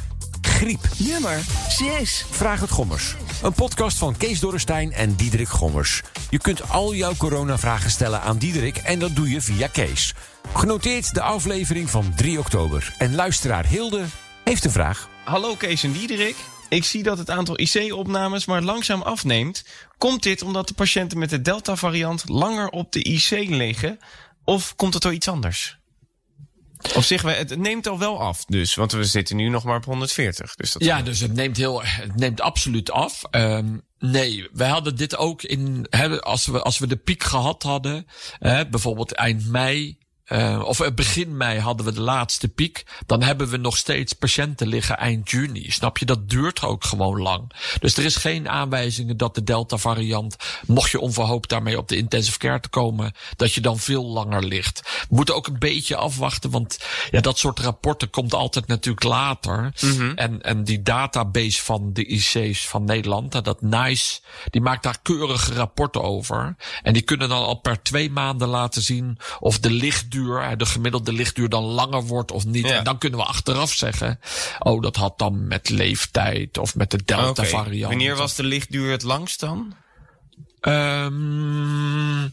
Griep. 0.60 0.88
Nummer 0.98 1.42
6. 1.68 2.26
Vraag 2.30 2.60
het 2.60 2.70
Gommers. 2.70 3.16
Een 3.44 3.54
podcast 3.54 3.98
van 3.98 4.18
Kees 4.18 4.40
Dorrestein 4.40 4.92
en 4.92 5.16
Diederik 5.16 5.48
Gommers. 5.48 6.02
Je 6.30 6.38
kunt 6.38 6.70
al 6.70 6.94
jouw 6.94 7.16
coronavragen 7.16 7.90
stellen 7.90 8.22
aan 8.22 8.38
Diederik 8.38 8.78
en 8.78 9.00
dat 9.00 9.16
doe 9.16 9.30
je 9.30 9.42
via 9.42 9.68
Kees. 9.68 10.14
Genoteerd 10.54 11.14
de 11.14 11.22
aflevering 11.22 11.90
van 11.90 12.14
3 12.16 12.40
oktober. 12.40 12.96
En 12.98 13.16
luisteraar 13.16 13.66
Hilde 13.66 14.06
heeft 14.44 14.66
een 14.66 14.72
vraag. 14.72 15.10
Hallo 15.24 15.56
Kees 15.56 15.84
en 15.84 15.92
Diederik. 15.92 16.36
Ik 16.70 16.84
zie 16.84 17.04
dat 17.04 17.18
het 17.18 17.30
aantal 17.30 17.60
IC-opnames 17.60 18.46
maar 18.46 18.62
langzaam 18.62 19.02
afneemt. 19.02 19.66
Komt 19.98 20.24
dit 20.24 20.42
omdat 20.42 20.68
de 20.68 20.74
patiënten 20.74 21.18
met 21.18 21.30
de 21.30 21.42
Delta-variant 21.42 22.30
langer 22.30 22.70
op 22.70 22.92
de 22.92 23.04
IC 23.04 23.30
liggen? 23.50 24.00
Of 24.44 24.76
komt 24.76 24.94
het 24.94 25.04
door 25.04 25.14
iets 25.14 25.28
anders? 25.28 25.79
Op 26.96 27.04
zich, 27.04 27.22
we- 27.22 27.32
het 27.32 27.58
neemt 27.58 27.88
al 27.88 28.00
wel 28.00 28.20
af 28.20 28.46
dus. 28.46 28.76
Want 28.76 28.92
we 28.92 29.04
zitten 29.04 29.36
nu 29.36 29.50
nog 29.50 29.64
maar 29.64 29.76
op 29.78 29.86
140. 29.86 30.56
Dus 30.56 30.72
dat 30.72 30.84
Ja, 30.84 31.02
dus 31.02 31.20
het 31.20 31.34
neemt, 31.34 31.58
heel, 31.58 31.84
het 31.84 32.16
neemt 32.16 32.42
absoluut 32.42 32.92
af. 32.92 33.24
Ehm, 33.32 33.78
nee, 34.00 34.48
wij 34.54 34.70
hadden 34.70 34.96
dit 34.96 35.18
ook 35.18 35.44
in. 35.44 35.88
Als, 36.20 36.46
we, 36.46 36.62
als 36.62 36.78
we 36.80 36.88
de 36.88 36.96
piek 36.96 37.24
gehad 37.24 37.64
hadden, 37.64 38.06
hè, 38.40 38.70
bijvoorbeeld 38.70 39.12
eind 39.12 39.48
mei. 39.48 39.98
Eh, 40.30 40.62
of 40.66 40.80
eh, 40.80 40.92
begin 40.92 41.38
mei 41.38 41.60
hadden 41.60 41.86
we 41.86 41.92
de 41.92 42.02
laatste 42.02 42.48
piek. 42.48 42.86
Dan 43.06 43.22
hebben 43.22 43.50
we 43.50 43.58
nog 43.58 43.78
steeds 43.78 44.14
patiënten 44.14 44.68
liggen 44.68 44.98
eind 44.98 45.32
juni. 45.32 45.72
Snap 45.72 45.98
je? 45.98 46.06
Dat 46.06 46.30
duurt 46.30 46.62
ook 46.62 46.84
gewoon 46.84 47.22
lang. 47.22 47.52
Dus 47.80 47.98
er 47.98 48.06
is 48.06 48.16
geen 48.16 48.50
aanwijzingen 48.50 49.18
dat 49.18 49.36
de 49.36 49.44
Delta-variant, 49.44 50.36
mocht 50.66 50.92
je 50.92 51.00
onverhoopt 51.00 51.50
daarmee 51.50 51.78
op 51.78 51.88
de 51.88 51.96
intensive 51.96 52.38
care 52.38 52.60
te 52.60 52.70
komen, 52.70 53.14
dat 53.36 53.54
je 53.54 53.62
dan 53.62 53.80
veel 53.80 54.06
langer 54.06 54.44
ligt. 54.44 54.82
We 55.10 55.16
moeten 55.16 55.36
ook 55.36 55.48
een 55.48 55.60
beetje 55.60 55.96
afwachten, 55.96 56.50
want 56.50 56.80
ja, 57.12 57.22
dat 57.22 57.38
soort 57.38 57.60
rapporten 57.60 58.10
komt 58.10 58.34
altijd 58.34 58.68
natuurlijk 58.68 59.04
later. 59.04 59.74
En, 60.16 60.42
en 60.42 60.64
die 60.64 60.82
database 60.82 61.62
van 61.62 61.94
de 61.94 62.06
IC's 62.06 62.68
van 62.68 62.84
Nederland, 62.84 63.44
dat 63.44 63.62
NICE, 63.62 64.20
die 64.50 64.62
maakt 64.62 64.84
daar 64.84 65.00
keurige 65.02 65.54
rapporten 65.54 66.04
over. 66.04 66.56
En 66.82 66.94
die 66.94 67.02
kunnen 67.02 67.30
dan 67.30 67.44
al 67.44 67.56
per 67.56 67.82
twee 67.82 68.12
maanden 68.12 68.48
laten 68.48 68.82
zien 68.82 69.18
of 69.40 69.60
de 69.60 69.72
lichtduur, 69.72 70.19
de 70.58 70.66
gemiddelde 70.66 71.14
lichtduur 71.14 71.50
dan 71.50 71.64
langer 71.64 72.04
wordt 72.04 72.32
of 72.32 72.46
niet. 72.46 72.66
En 72.66 72.84
dan 72.84 72.98
kunnen 72.98 73.20
we 73.20 73.26
achteraf 73.26 73.72
zeggen, 73.72 74.20
oh, 74.60 74.82
dat 74.82 74.96
had 74.96 75.18
dan 75.18 75.48
met 75.48 75.70
leeftijd 75.70 76.58
of 76.58 76.76
met 76.76 76.92
de 76.92 76.98
Oké. 77.02 77.16
Delta-variant. 77.16 77.90
Wanneer 77.90 78.16
was 78.16 78.36
de 78.36 78.44
lichtduur 78.44 78.92
het 78.92 79.04
langst 79.04 79.40
dan? 79.40 79.76
Ehm, 80.60 82.28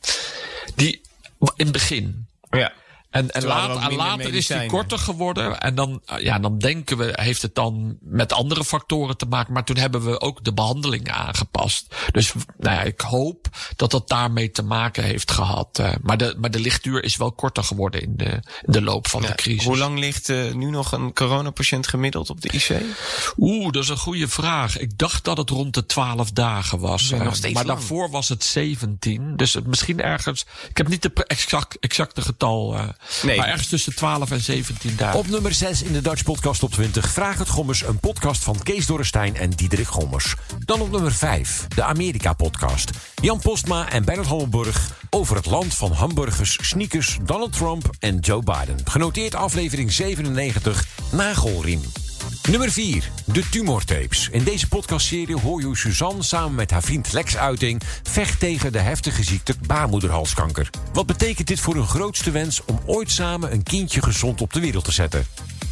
die 0.75 1.01
in 1.38 1.64
het 1.64 1.72
begin. 1.72 2.27
Ja. 2.51 2.72
En, 3.16 3.31
en 3.31 3.44
later, 3.44 3.83
en 3.83 3.94
later 3.94 4.35
is 4.35 4.46
die 4.46 4.66
korter 4.66 4.98
geworden. 4.98 5.61
En 5.61 5.74
dan, 5.74 6.02
ja, 6.18 6.38
dan 6.38 6.59
denken 6.59 6.96
we, 6.96 7.12
heeft 7.12 7.42
het 7.42 7.55
dan 7.55 7.96
met 8.00 8.33
andere 8.33 8.64
factoren 8.64 9.16
te 9.16 9.26
maken. 9.26 9.52
Maar 9.52 9.64
toen 9.64 9.76
hebben 9.76 10.05
we 10.05 10.20
ook 10.20 10.44
de 10.44 10.52
behandelingen 10.52 11.14
aangepast. 11.14 11.94
Dus 12.12 12.33
nou 12.59 12.76
ja, 12.76 12.83
ik 12.83 13.00
hoop 13.00 13.48
dat 13.76 13.90
dat 13.90 14.09
daarmee 14.09 14.50
te 14.50 14.62
maken 14.62 15.05
heeft 15.05 15.31
gehad. 15.31 15.79
eh. 15.79 15.92
maar, 16.02 16.16
de, 16.16 16.35
maar 16.38 16.50
de 16.50 16.61
lichtduur 16.61 17.02
is 17.02 17.16
wel 17.16 17.33
korter 17.33 17.64
geworden 17.64 18.02
in 18.02 18.12
de, 18.16 18.31
in 18.31 18.42
de 18.72 18.83
loop 18.83 19.09
van 19.09 19.22
de 19.22 19.35
crisis. 19.35 19.64
Hoe 19.64 19.76
lang 19.76 19.98
ligt 19.98 20.29
eh, 20.29 20.52
nu 20.52 20.70
nog 20.70 20.92
een 20.92 21.12
coronapatiënt 21.12 21.87
gemiddeld 21.87 22.31
op 22.31 22.40
de 22.40 22.48
IC? 22.48 22.83
Oeh, 23.37 23.72
dat 23.72 23.83
is 23.83 23.88
een 23.88 23.96
goede 23.96 24.29
vraag. 24.29 24.79
Ik 24.79 24.98
dacht 24.98 25.24
dat 25.24 25.37
het 25.37 25.50
rond 25.50 25.74
de 25.74 25.87
12 25.87 26.31
dagen 26.31 26.79
was. 26.79 27.11
Eh, 27.11 27.18
maar 27.18 27.38
lang. 27.52 27.66
daarvoor 27.66 28.11
was 28.11 28.29
het 28.29 28.44
17. 28.44 29.37
Dus 29.37 29.52
het 29.52 29.66
misschien 29.66 30.00
ergens. 30.00 30.46
Ik 30.68 30.76
heb 30.76 30.88
niet 30.88 31.02
de 31.02 31.12
exact, 31.12 31.79
exacte 31.79 32.22
getal. 32.22 32.76
Nee. 33.23 33.37
Maar 33.37 33.49
ergens 33.49 33.69
tussen 33.69 33.95
12 33.95 34.31
en 34.31 34.40
17 34.40 34.97
dagen. 34.97 35.19
Op 35.19 35.29
nummer 35.29 35.55
6 35.55 35.83
in 35.83 35.92
de 35.92 36.01
Dutch 36.01 36.23
Podcast 36.23 36.61
Top 36.61 36.73
20 36.73 37.11
Vraag 37.11 37.38
het 37.38 37.49
Gommers, 37.49 37.83
een 37.83 38.01
podcast 38.01 38.42
van 38.42 38.62
Kees 38.62 38.87
Dorrestein 38.87 39.37
en 39.37 39.51
Diederik 39.51 39.87
Gommers. 39.87 40.35
Dan 40.64 40.81
op 40.81 40.90
nummer 40.90 41.12
5, 41.12 41.66
de 41.75 41.83
Amerika-podcast. 41.83 42.90
Jan 43.23 43.40
Postma 43.40 43.90
en 43.90 44.05
Bernard 44.05 44.29
Hammelburg 44.29 44.90
over 45.11 45.37
het 45.37 45.47
land 45.47 45.75
van 45.75 45.92
hamburgers, 45.92 46.59
sneakers, 46.61 47.19
Donald 47.25 47.53
Trump 47.53 47.90
en 47.99 48.19
Joe 48.19 48.42
Biden. 48.42 48.79
Genoteerd 48.85 49.35
aflevering 49.35 49.92
97, 49.92 50.87
Nagelriem. 51.12 52.06
Nummer 52.50 52.70
4, 52.70 53.11
de 53.24 53.48
tumortapes. 53.48 54.28
In 54.32 54.44
deze 54.44 54.68
podcastserie 54.68 55.37
hoor 55.37 55.61
je 55.61 55.66
hoe 55.66 55.76
Suzanne 55.76 56.22
samen 56.22 56.54
met 56.54 56.70
haar 56.70 56.82
vriend 56.82 57.12
Lex 57.12 57.37
Uiting 57.37 57.82
vecht 58.02 58.40
tegen 58.40 58.72
de 58.72 58.78
heftige 58.78 59.22
ziekte 59.22 59.54
baarmoederhalskanker. 59.66 60.70
Wat 60.92 61.06
betekent 61.06 61.46
dit 61.46 61.61
voor 61.61 61.74
hun 61.74 61.87
grootste 61.87 62.30
wens 62.30 62.64
om 62.64 62.80
ooit 62.85 63.11
samen 63.11 63.52
een 63.52 63.62
kindje 63.62 64.02
gezond 64.02 64.40
op 64.40 64.52
de 64.52 64.61
wereld 64.61 64.85
te 64.85 64.92
zetten? 64.92 65.26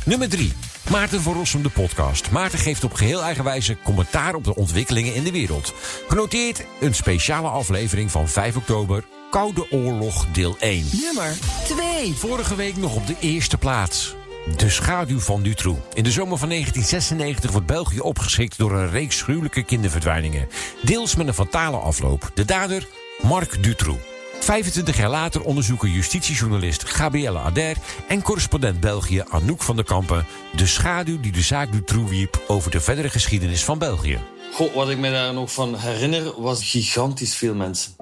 Nummer 0.04 0.28
3. 0.28 0.52
Maarten 0.90 1.22
van 1.22 1.34
Rossum, 1.34 1.62
de 1.62 1.68
podcast. 1.68 2.30
Maarten 2.30 2.58
geeft 2.58 2.84
op 2.84 2.92
geheel 2.92 3.22
eigen 3.22 3.44
wijze 3.44 3.76
commentaar 3.84 4.34
op 4.34 4.44
de 4.44 4.54
ontwikkelingen 4.54 5.14
in 5.14 5.24
de 5.24 5.32
wereld. 5.32 5.74
Genoteerd 6.08 6.64
een 6.80 6.94
speciale 6.94 7.48
aflevering 7.48 8.10
van 8.10 8.28
5 8.28 8.56
oktober. 8.56 9.04
Koude 9.30 9.70
Oorlog, 9.70 10.26
deel 10.32 10.56
1. 10.60 10.86
Nummer 10.92 11.36
2. 11.64 12.14
Vorige 12.14 12.54
week 12.54 12.76
nog 12.76 12.94
op 12.94 13.06
de 13.06 13.16
eerste 13.20 13.58
plaats. 13.58 14.14
De 14.44 14.70
schaduw 14.70 15.20
van 15.20 15.42
Dutroux. 15.42 15.80
In 15.92 16.04
de 16.04 16.10
zomer 16.10 16.38
van 16.38 16.48
1996 16.48 17.50
wordt 17.50 17.66
België 17.66 18.00
opgeschrikt 18.00 18.58
door 18.58 18.72
een 18.72 18.90
reeks 18.90 19.22
gruwelijke 19.22 19.62
kinderverdwijningen. 19.62 20.48
Deels 20.82 21.14
met 21.14 21.26
een 21.26 21.34
fatale 21.34 21.76
afloop. 21.76 22.30
De 22.34 22.44
dader, 22.44 22.86
Marc 23.22 23.62
Dutroux. 23.62 24.00
25 24.40 24.96
jaar 24.96 25.10
later 25.10 25.42
onderzoeken 25.42 25.90
justitiejournalist 25.90 26.84
Gabrielle 26.84 27.38
Ader 27.38 27.76
en 28.08 28.22
correspondent 28.22 28.80
België 28.80 29.22
Anouk 29.28 29.62
van 29.62 29.76
der 29.76 29.84
Kampen 29.84 30.26
de 30.56 30.66
schaduw 30.66 31.20
die 31.20 31.32
de 31.32 31.42
zaak 31.42 31.72
Dutroux 31.72 32.10
wierp 32.10 32.42
over 32.46 32.70
de 32.70 32.80
verdere 32.80 33.10
geschiedenis 33.10 33.64
van 33.64 33.78
België. 33.78 34.18
Goh, 34.52 34.74
wat 34.74 34.90
ik 34.90 34.98
me 34.98 35.10
daar 35.10 35.34
nog 35.34 35.52
van 35.52 35.76
herinner, 35.76 36.40
was 36.42 36.70
gigantisch 36.70 37.34
veel 37.34 37.54
mensen. 37.54 37.96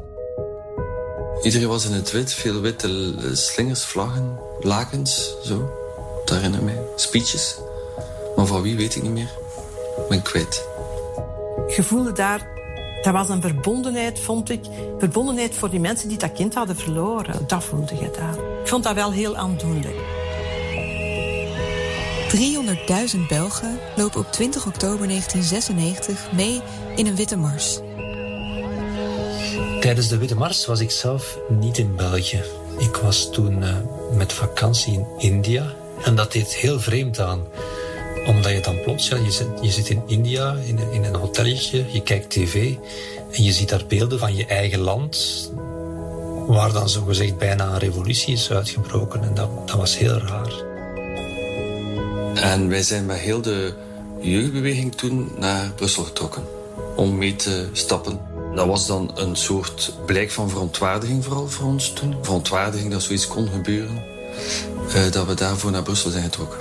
Iedereen 1.42 1.68
was 1.68 1.86
in 1.86 1.92
het 1.92 2.10
wit, 2.10 2.34
veel 2.34 2.60
witte 2.60 3.14
slingers, 3.32 3.84
vlaggen, 3.84 4.38
lakens, 4.60 5.34
zo. 5.44 5.81
Herinner 6.32 6.58
ik 6.58 6.64
mij. 6.64 6.78
Speeches. 6.96 7.56
Maar 8.36 8.46
van 8.46 8.62
wie 8.62 8.76
weet 8.76 8.96
ik 8.96 9.02
niet 9.02 9.12
meer. 9.12 9.30
Ik 9.96 10.08
ben 10.08 10.22
kwijt. 10.22 10.66
Je 11.76 11.82
voelde 11.82 12.12
daar, 12.12 12.48
dat 13.02 13.12
was 13.12 13.28
een 13.28 13.40
verbondenheid, 13.40 14.20
vond 14.20 14.50
ik. 14.50 14.64
Verbondenheid 14.98 15.54
voor 15.54 15.70
die 15.70 15.80
mensen 15.80 16.08
die 16.08 16.18
dat 16.18 16.32
kind 16.32 16.54
hadden 16.54 16.76
verloren. 16.76 17.46
Dat 17.46 17.64
voelde 17.64 17.94
je 17.94 18.10
daar. 18.18 18.34
Ik 18.62 18.68
vond 18.68 18.84
dat 18.84 18.94
wel 18.94 19.12
heel 19.12 19.36
aandoenlijk. 19.36 19.96
300.000 23.14 23.18
Belgen 23.28 23.78
lopen 23.96 24.20
op 24.20 24.32
20 24.32 24.66
oktober 24.66 25.06
1996 25.06 26.32
mee 26.32 26.60
in 26.96 27.06
een 27.06 27.16
witte 27.16 27.36
mars. 27.36 27.80
Tijdens 29.80 30.08
de 30.08 30.18
Witte 30.18 30.36
Mars 30.36 30.66
was 30.66 30.80
ik 30.80 30.90
zelf 30.90 31.38
niet 31.48 31.78
in 31.78 31.96
België. 31.96 32.42
Ik 32.78 32.96
was 32.96 33.30
toen 33.30 33.62
uh, 33.62 33.76
met 34.12 34.32
vakantie 34.32 34.94
in 34.94 35.06
India. 35.18 35.74
En 36.04 36.14
dat 36.14 36.32
deed 36.32 36.54
heel 36.54 36.80
vreemd 36.80 37.20
aan. 37.20 37.40
Omdat 38.26 38.52
je 38.52 38.60
dan 38.60 38.82
plots, 38.82 39.08
ja, 39.08 39.16
je, 39.16 39.30
zit, 39.30 39.48
je 39.60 39.70
zit 39.70 39.88
in 39.88 40.02
India, 40.06 40.56
in, 40.64 40.78
in 40.92 41.04
een 41.04 41.14
hotelletje, 41.14 41.84
je 41.92 42.02
kijkt 42.02 42.30
tv... 42.30 42.74
en 43.30 43.44
je 43.44 43.52
ziet 43.52 43.68
daar 43.68 43.84
beelden 43.88 44.18
van 44.18 44.34
je 44.34 44.46
eigen 44.46 44.78
land... 44.78 45.50
waar 46.46 46.72
dan 46.72 46.88
zogezegd 46.88 47.38
bijna 47.38 47.72
een 47.72 47.78
revolutie 47.78 48.32
is 48.34 48.50
uitgebroken. 48.50 49.22
En 49.22 49.34
dat, 49.34 49.68
dat 49.68 49.76
was 49.76 49.98
heel 49.98 50.18
raar. 50.18 50.52
En 52.34 52.68
wij 52.68 52.82
zijn 52.82 53.06
met 53.06 53.18
heel 53.18 53.40
de 53.40 53.72
jeugdbeweging 54.20 54.94
toen 54.94 55.32
naar 55.38 55.70
Brussel 55.76 56.04
getrokken. 56.04 56.42
Om 56.96 57.18
mee 57.18 57.36
te 57.36 57.68
stappen. 57.72 58.20
Dat 58.54 58.66
was 58.66 58.86
dan 58.86 59.10
een 59.14 59.36
soort 59.36 59.94
blijk 60.06 60.30
van 60.30 60.50
verontwaardiging 60.50 61.24
vooral 61.24 61.48
voor 61.48 61.66
ons 61.66 61.92
toen. 61.92 62.14
Verontwaardiging 62.22 62.92
dat 62.92 63.02
zoiets 63.02 63.26
kon 63.26 63.48
gebeuren. 63.48 64.02
Uh, 64.94 65.10
dat 65.10 65.26
we 65.26 65.34
daarvoor 65.34 65.70
naar 65.70 65.82
Brussel 65.82 66.10
zijn 66.10 66.22
getrokken. 66.22 66.58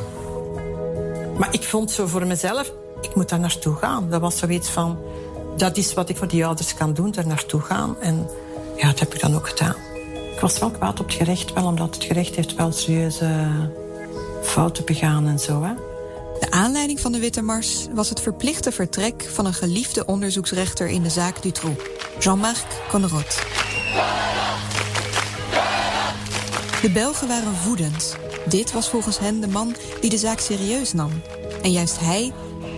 Maar 1.37 1.53
ik 1.53 1.63
vond 1.63 1.91
zo 1.91 2.07
voor 2.07 2.27
mezelf, 2.27 2.71
ik 3.01 3.15
moet 3.15 3.29
daar 3.29 3.39
naartoe 3.39 3.75
gaan. 3.75 4.09
Dat 4.09 4.21
was 4.21 4.37
zoiets 4.37 4.69
van, 4.69 4.99
dat 5.57 5.77
is 5.77 5.93
wat 5.93 6.09
ik 6.09 6.17
voor 6.17 6.27
die 6.27 6.45
ouders 6.45 6.73
kan 6.73 6.93
doen, 6.93 7.11
daar 7.11 7.27
naartoe 7.27 7.61
gaan. 7.61 7.95
En 7.99 8.29
ja, 8.75 8.87
dat 8.87 8.99
heb 8.99 9.13
ik 9.13 9.21
dan 9.21 9.35
ook 9.35 9.47
gedaan. 9.47 9.75
Ik 10.33 10.39
was 10.39 10.59
wel 10.59 10.71
kwaad 10.71 10.99
op 10.99 11.05
het 11.05 11.15
gerecht, 11.15 11.53
wel 11.53 11.65
omdat 11.65 11.95
het 11.95 12.03
gerecht 12.03 12.35
heeft 12.35 12.55
wel 12.55 12.71
serieuze 12.71 13.47
fouten 14.41 14.85
begaan 14.85 15.27
en 15.27 15.39
zo. 15.39 15.63
Hè. 15.63 15.73
De 16.39 16.51
aanleiding 16.51 16.99
van 16.99 17.11
de 17.11 17.19
Witte 17.19 17.41
Mars 17.41 17.87
was 17.93 18.09
het 18.09 18.21
verplichte 18.21 18.71
vertrek 18.71 19.29
van 19.33 19.45
een 19.45 19.53
geliefde 19.53 20.05
onderzoeksrechter 20.05 20.87
in 20.87 21.03
de 21.03 21.09
zaak 21.09 21.41
Dutroux, 21.41 21.83
Jean-Marc 22.19 22.65
Conrot. 22.89 23.43
De 26.81 26.89
Belgen 26.89 27.27
waren 27.27 27.53
woedend. 27.65 28.17
Dit 28.47 28.71
was 28.71 28.89
volgens 28.89 29.19
hen 29.19 29.39
de 29.39 29.47
man 29.47 29.75
die 30.01 30.09
de 30.09 30.17
zaak 30.17 30.39
serieus 30.39 30.93
nam. 30.93 31.21
En 31.61 31.71
juist 31.71 31.99
hij 31.99 32.31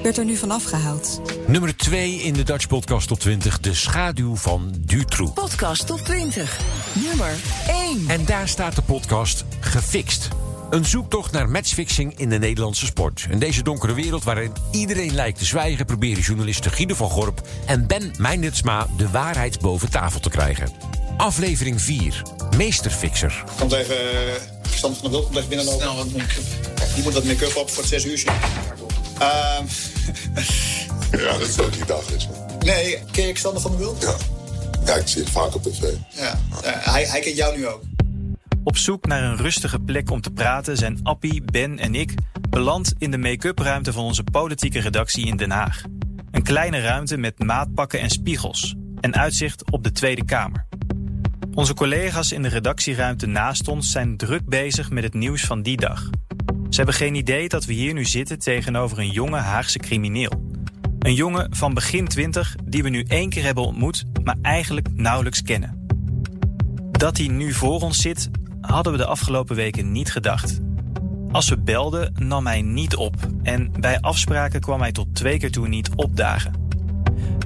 werd 0.04 0.18
er 0.18 0.26
nu 0.26 0.36
van 0.36 0.52
afgehaald. 0.52 1.22
Nummer 1.48 1.78
2 1.78 2.16
in 2.16 2.34
de 2.34 2.44
Dutch 2.44 2.68
Podcast 2.68 3.08
Top 3.08 3.20
20, 3.20 3.60
De 3.60 3.74
Schaduw 3.74 4.36
van 4.36 4.74
Dutroux. 4.80 5.34
Podcast 5.34 5.88
Top 5.88 6.00
20, 6.00 6.60
nummer 6.94 7.36
1. 7.68 8.06
En 8.08 8.26
daar 8.26 8.48
staat 8.48 8.76
de 8.76 8.82
podcast 8.82 9.46
Gefixt. 9.60 10.28
Een 10.70 10.86
zoektocht 10.86 11.32
naar 11.32 11.50
matchfixing 11.50 12.20
in 12.20 12.30
de 12.30 12.38
Nederlandse 12.38 12.86
sport. 12.86 13.28
In 13.30 13.40
deze 13.40 13.64
donkere 13.64 13.94
wereld 13.94 14.24
waarin 14.24 14.52
iedereen 14.72 15.16
lijkt 15.16 15.40
te 15.40 15.46
zwijgen... 15.46 15.86
proberen 15.86 16.24
journalisten 16.24 16.72
Guido 16.72 16.96
van 16.96 17.10
Gorp 17.10 17.42
en 17.66 17.88
Ben 17.88 18.14
Meijnertsma... 18.18 18.88
de 18.98 19.10
waarheid 19.10 19.62
boven 19.62 19.90
tafel 19.90 20.20
te 20.20 20.30
krijgen. 20.30 20.72
Aflevering 21.18 21.82
4. 21.82 22.22
Meesterfixer. 22.58 23.44
Komt 23.60 23.72
even... 23.72 23.96
Stand 24.70 24.98
van 24.98 25.06
de 25.06 25.10
Wild 25.10 25.26
komt 25.26 25.38
even 25.38 25.50
binnenlopen. 25.50 25.82
Snel 25.82 25.96
wat 25.96 26.12
make-up. 26.12 26.44
Die 26.94 27.04
moet 27.04 27.14
wat 27.14 27.24
make-up 27.24 27.56
op 27.56 27.70
voor 27.70 27.84
het 27.84 27.92
6 27.92 28.06
uur. 28.06 28.24
Uh, 29.22 29.60
ja, 31.12 31.38
dat 31.38 31.48
is 31.48 31.60
ook 31.60 31.76
niet 31.76 31.88
dagelijks. 31.88 32.28
Nee, 32.60 33.00
ken 33.12 33.28
je 33.28 33.34
Xander 33.34 33.62
van 33.62 33.72
der 33.72 33.80
Wild? 33.80 34.02
Ja. 34.02 34.16
Ja, 34.86 34.96
ik 34.96 35.08
zie 35.08 35.22
het 35.22 35.32
vaak 35.32 35.56
op 35.56 35.64
tv. 35.64 35.82
Ja, 36.10 36.40
uh, 36.52 36.60
hij, 36.64 37.06
hij 37.06 37.20
kent 37.20 37.36
jou 37.36 37.58
nu 37.58 37.68
ook. 37.68 37.82
Op 38.64 38.78
zoek 38.78 39.06
naar 39.06 39.24
een 39.24 39.38
rustige 39.38 39.80
plek 39.80 40.12
om 40.12 40.22
te 40.22 40.32
praten 40.32 40.78
zijn 40.78 41.00
Appie, 41.04 41.44
Ben 41.44 41.80
en 41.80 41.96
ik 41.96 42.14
beland 42.50 42.94
in 42.98 43.12
de 43.12 43.18
make-up 43.18 43.60
ruimte 43.60 43.94
van 43.94 44.04
onze 44.04 44.24
politieke 44.24 44.80
redactie 44.80 45.26
in 45.26 45.38
Den 45.38 45.52
Haag. 45.52 45.82
Een 46.32 46.44
kleine 46.44 46.82
ruimte 46.82 47.18
met 47.18 47.40
maatpakken 47.40 48.00
en 48.00 48.10
spiegels 48.10 48.76
en 49.00 49.16
uitzicht 49.16 49.72
op 49.72 49.84
de 49.84 49.92
Tweede 49.92 50.26
Kamer. 50.26 50.66
Onze 51.56 51.74
collega's 51.74 52.32
in 52.32 52.42
de 52.42 52.48
redactieruimte 52.48 53.26
naast 53.26 53.68
ons 53.68 53.92
zijn 53.92 54.18
druk 54.18 54.46
bezig 54.46 54.90
met 54.90 55.04
het 55.04 55.14
nieuws 55.14 55.42
van 55.42 55.62
die 55.62 55.78
dag. 55.78 56.10
Ze 56.70 56.76
hebben 56.76 56.96
geen 56.96 57.16
idee 57.16 57.50
dat 57.50 57.66
we 57.66 57.74
hier 57.74 57.94
nu 57.94 58.06
zitten 58.06 58.40
tegenover 58.40 59.00
een 59.00 59.12
jonge 59.12 59.38
Haagse 59.38 59.80
crimineel. 59.80 60.52
Een 61.00 61.14
jongen 61.14 61.56
van 61.56 61.74
begin 61.74 62.08
20 62.08 62.56
die 62.66 62.84
we 62.84 62.90
nu 62.90 63.04
één 63.04 63.30
keer 63.30 63.44
hebben 63.44 63.66
ontmoet, 63.66 64.04
maar 64.24 64.36
eigenlijk 64.42 64.88
nauwelijks 64.94 65.42
kennen. 65.42 65.88
Dat 66.92 67.18
hij 67.18 67.28
nu 67.28 67.54
voor 67.54 67.82
ons 67.82 68.02
zit, 68.02 68.30
hadden 68.62 68.92
we 68.92 68.98
de 68.98 69.06
afgelopen 69.06 69.56
weken 69.56 69.92
niet 69.92 70.12
gedacht. 70.12 70.60
Als 71.32 71.50
we 71.50 71.58
belden, 71.58 72.14
nam 72.20 72.48
hij 72.48 72.62
niet 72.62 72.96
op 72.96 73.16
en 73.44 73.72
bij 73.80 74.00
afspraken 74.00 74.60
kwam 74.60 74.80
hij 74.80 74.92
tot 74.92 75.16
twee 75.16 75.40
keer 75.40 75.52
toe 75.52 75.68
niet 75.68 75.90
opdagen. 75.96 76.54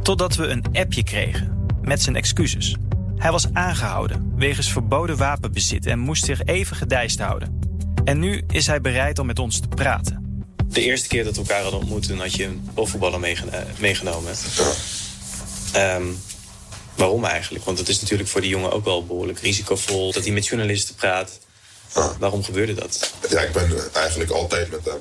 Totdat 0.02 0.36
we 0.36 0.48
een 0.48 0.64
appje 0.74 1.04
kregen 1.04 1.68
met 1.82 2.02
zijn 2.02 2.16
excuses. 2.16 2.76
Hij 3.18 3.32
was 3.32 3.54
aangehouden 3.54 4.34
wegens 4.36 4.72
verboden 4.72 5.18
wapenbezit 5.18 5.86
en 5.86 6.00
moest 6.00 6.26
zich 6.26 6.44
even 6.44 6.76
gedijst 6.76 7.20
houden. 7.20 7.60
En 8.04 8.20
nu 8.20 8.44
is 8.48 8.68
hij 8.68 8.82
bereid 8.82 9.20
om 9.20 9.26
met 9.26 9.40
ons 9.40 9.60
te 9.60 9.68
praten. 9.68 10.46
De 10.68 10.82
eerste 10.82 11.08
keer 11.08 11.24
dat 11.24 11.36
we 11.36 11.42
elkaar 11.42 11.62
hadden 11.62 11.80
ontmoet, 11.80 12.08
toen 12.08 12.20
had 12.20 12.34
je 12.34 12.46
een 12.46 12.70
profvoetballer 12.74 13.20
meegenomen. 13.80 14.34
Um, 15.76 16.18
Waarom 16.96 17.26
eigenlijk? 17.26 17.66
Want 17.66 17.78
het 17.78 17.90
is 17.90 18.02
natuurlijk 18.02 18.30
voor 18.30 18.42
die 18.42 18.50
jongen 18.50 18.72
ook 18.72 18.86
wel 18.86 19.06
behoorlijk 19.06 19.40
risicovol 19.40 20.12
dat 20.12 20.24
hij 20.24 20.34
met 20.34 20.48
journalisten 20.48 20.96
praat. 20.96 21.40
Waarom 22.20 22.44
gebeurde 22.44 22.74
dat? 22.74 23.14
Ja, 23.30 23.42
ik 23.42 23.52
ben 23.52 23.94
eigenlijk 23.94 24.32
altijd 24.32 24.72
met 24.72 24.86
hem. 24.86 25.00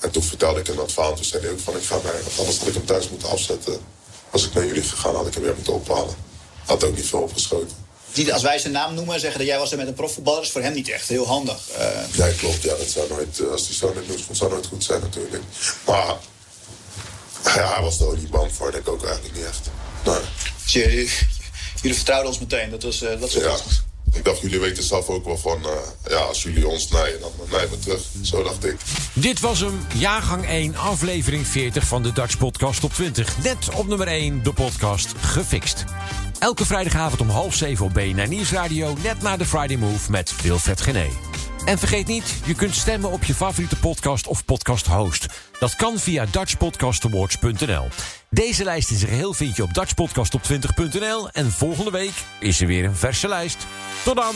En 0.00 0.10
toen 0.10 0.22
vertelde 0.22 0.60
ik 0.60 0.66
hem 0.66 0.76
dat 0.76 0.92
verhaal. 0.92 1.14
Toen 1.14 1.24
zei 1.24 1.42
hij 1.42 1.52
ook 1.52 1.60
van 1.60 1.76
ik 1.76 1.82
ga 1.82 2.00
want 2.02 2.38
anders 2.38 2.58
had 2.58 2.68
ik 2.68 2.74
hem 2.74 2.84
thuis 2.84 3.08
moeten 3.08 3.28
afzetten. 3.28 3.78
Als 4.30 4.46
ik 4.46 4.54
naar 4.54 4.66
jullie 4.66 4.82
gegaan 4.82 5.14
had 5.14 5.26
ik 5.26 5.34
hem 5.34 5.42
weer 5.42 5.54
moeten 5.54 5.72
ophalen. 5.72 6.14
Had 6.70 6.84
ook 6.84 6.96
niet 6.96 7.06
veel 7.06 7.20
opgeschoten. 7.20 7.76
Als 8.32 8.42
wij 8.42 8.58
zijn 8.58 8.72
naam 8.72 8.94
noemen 8.94 9.14
en 9.14 9.20
zeggen 9.20 9.38
dat 9.38 9.48
jij 9.48 9.58
was 9.58 9.70
er 9.72 9.76
met 9.76 9.86
een 9.86 9.94
profvoetballer, 9.94 10.42
is 10.42 10.50
voor 10.50 10.62
hem 10.62 10.72
niet 10.72 10.88
echt 10.88 11.08
heel 11.08 11.26
handig. 11.26 11.58
Uh... 11.78 12.16
Ja, 12.16 12.28
klopt. 12.36 12.62
Ja, 12.62 12.74
dat 12.76 12.86
zou 12.86 13.08
nooit, 13.08 13.50
als 13.50 13.66
hij 13.66 13.74
zo 13.74 13.92
net 13.94 14.08
nieuws 14.08 14.22
vond, 14.22 14.38
zou 14.38 14.50
nooit 14.50 14.66
goed 14.66 14.84
zijn 14.84 15.00
natuurlijk. 15.00 15.42
Maar 15.86 16.14
ja, 17.44 17.72
hij 17.74 17.82
was 17.82 18.00
er 18.00 18.06
ook 18.06 18.16
niet 18.16 18.30
bang 18.30 18.52
voor, 18.52 18.70
denk 18.70 18.86
ik 18.86 18.92
ook 18.92 19.04
eigenlijk 19.04 19.34
niet 19.34 19.44
echt. 19.44 19.70
Nee. 20.04 20.20
jullie, 20.64 21.10
jullie 21.80 21.96
vertrouwden 21.96 22.28
ons 22.28 22.38
meteen, 22.38 22.70
dat 22.70 22.82
was, 22.82 23.02
uh, 23.02 23.08
dat 23.08 23.20
was 23.20 23.32
ja. 23.32 23.56
Ik 24.12 24.24
dacht, 24.24 24.40
jullie 24.40 24.60
weten 24.60 24.82
zelf 24.82 25.08
ook 25.08 25.24
wel 25.24 25.38
van, 25.38 25.60
uh, 25.64 25.70
ja, 26.08 26.18
als 26.18 26.42
jullie 26.42 26.68
ons 26.68 26.88
naaien, 26.88 27.20
dan 27.20 27.32
naaien 27.50 27.70
we 27.70 27.78
terug. 27.78 28.02
Zo 28.22 28.42
dacht 28.42 28.64
ik. 28.64 28.76
Dit 29.12 29.40
was 29.40 29.60
hem, 29.60 29.86
jaargang 29.94 30.46
1, 30.46 30.76
aflevering 30.76 31.46
40 31.46 31.86
van 31.86 32.02
de 32.02 32.12
Dutch 32.12 32.38
Podcast 32.38 32.84
op 32.84 32.92
20. 32.92 33.42
Net 33.42 33.68
op 33.74 33.86
nummer 33.86 34.06
1, 34.06 34.42
de 34.42 34.52
podcast 34.52 35.12
Gefixt. 35.20 35.84
Elke 36.40 36.66
vrijdagavond 36.66 37.20
om 37.20 37.28
half 37.28 37.54
zeven 37.54 37.84
op 37.84 37.94
BNR 37.94 38.28
Nieuwsradio, 38.28 38.96
net 39.02 39.22
na 39.22 39.36
de 39.36 39.46
Friday 39.46 39.76
Move 39.76 40.10
met 40.10 40.42
Wilfred 40.42 40.80
Gené. 40.80 41.06
En 41.64 41.78
vergeet 41.78 42.06
niet, 42.06 42.34
je 42.44 42.54
kunt 42.54 42.74
stemmen 42.74 43.10
op 43.10 43.24
je 43.24 43.34
favoriete 43.34 43.76
podcast 43.76 44.26
of 44.26 44.44
podcast 44.44 44.86
host. 44.86 45.26
Dat 45.58 45.76
kan 45.76 45.98
via 45.98 46.26
dutchpodcastawards.nl. 46.30 47.88
Deze 48.30 48.64
lijst 48.64 48.90
in 48.90 48.96
zijn 48.96 49.10
geheel 49.10 49.32
vind 49.32 49.56
je 49.56 49.62
op 49.62 49.74
dutchpodcastop20.nl. 49.74 51.30
En 51.30 51.50
volgende 51.50 51.90
week 51.90 52.24
is 52.40 52.60
er 52.60 52.66
weer 52.66 52.84
een 52.84 52.96
verse 52.96 53.28
lijst. 53.28 53.66
Tot 54.04 54.16
dan! 54.16 54.34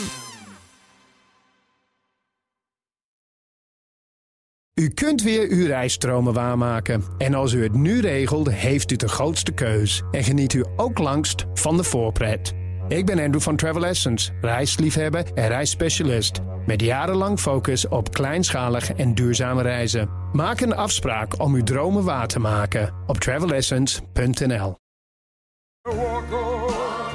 U 4.81 4.89
kunt 4.89 5.21
weer 5.21 5.49
uw 5.49 5.65
reisstromen 5.65 6.33
waarmaken. 6.33 7.03
En 7.17 7.33
als 7.33 7.53
u 7.53 7.63
het 7.63 7.73
nu 7.73 8.01
regelt, 8.01 8.51
heeft 8.51 8.91
u 8.91 8.95
de 8.95 9.07
grootste 9.07 9.51
keus. 9.51 10.03
En 10.11 10.23
geniet 10.23 10.53
u 10.53 10.65
ook 10.75 10.97
langst 10.97 11.45
van 11.53 11.77
de 11.77 11.83
voorpret. 11.83 12.53
Ik 12.87 13.05
ben 13.05 13.19
Andrew 13.19 13.41
van 13.41 13.55
Travel 13.55 13.85
Essence, 13.85 14.31
reisliefhebber 14.41 15.33
en 15.33 15.47
reisspecialist. 15.47 16.39
Met 16.65 16.81
jarenlang 16.81 17.39
focus 17.39 17.87
op 17.87 18.13
kleinschalig 18.13 18.93
en 18.93 19.15
duurzame 19.15 19.61
reizen. 19.61 20.09
Maak 20.33 20.59
een 20.59 20.75
afspraak 20.75 21.41
om 21.41 21.53
uw 21.53 21.63
dromen 21.63 22.03
waar 22.03 22.27
te 22.27 22.39
maken 22.39 22.93
op 23.07 23.19
travelessence.nl. 23.19 24.75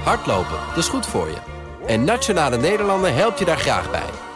Hardlopen, 0.05 0.59
dat 0.69 0.77
is 0.77 0.89
goed 0.89 1.07
voor 1.07 1.27
je. 1.27 1.39
En 1.87 2.05
Nationale 2.05 2.57
Nederlanden 2.57 3.15
helpt 3.15 3.39
je 3.39 3.45
daar 3.45 3.59
graag 3.59 3.91
bij. 3.91 4.30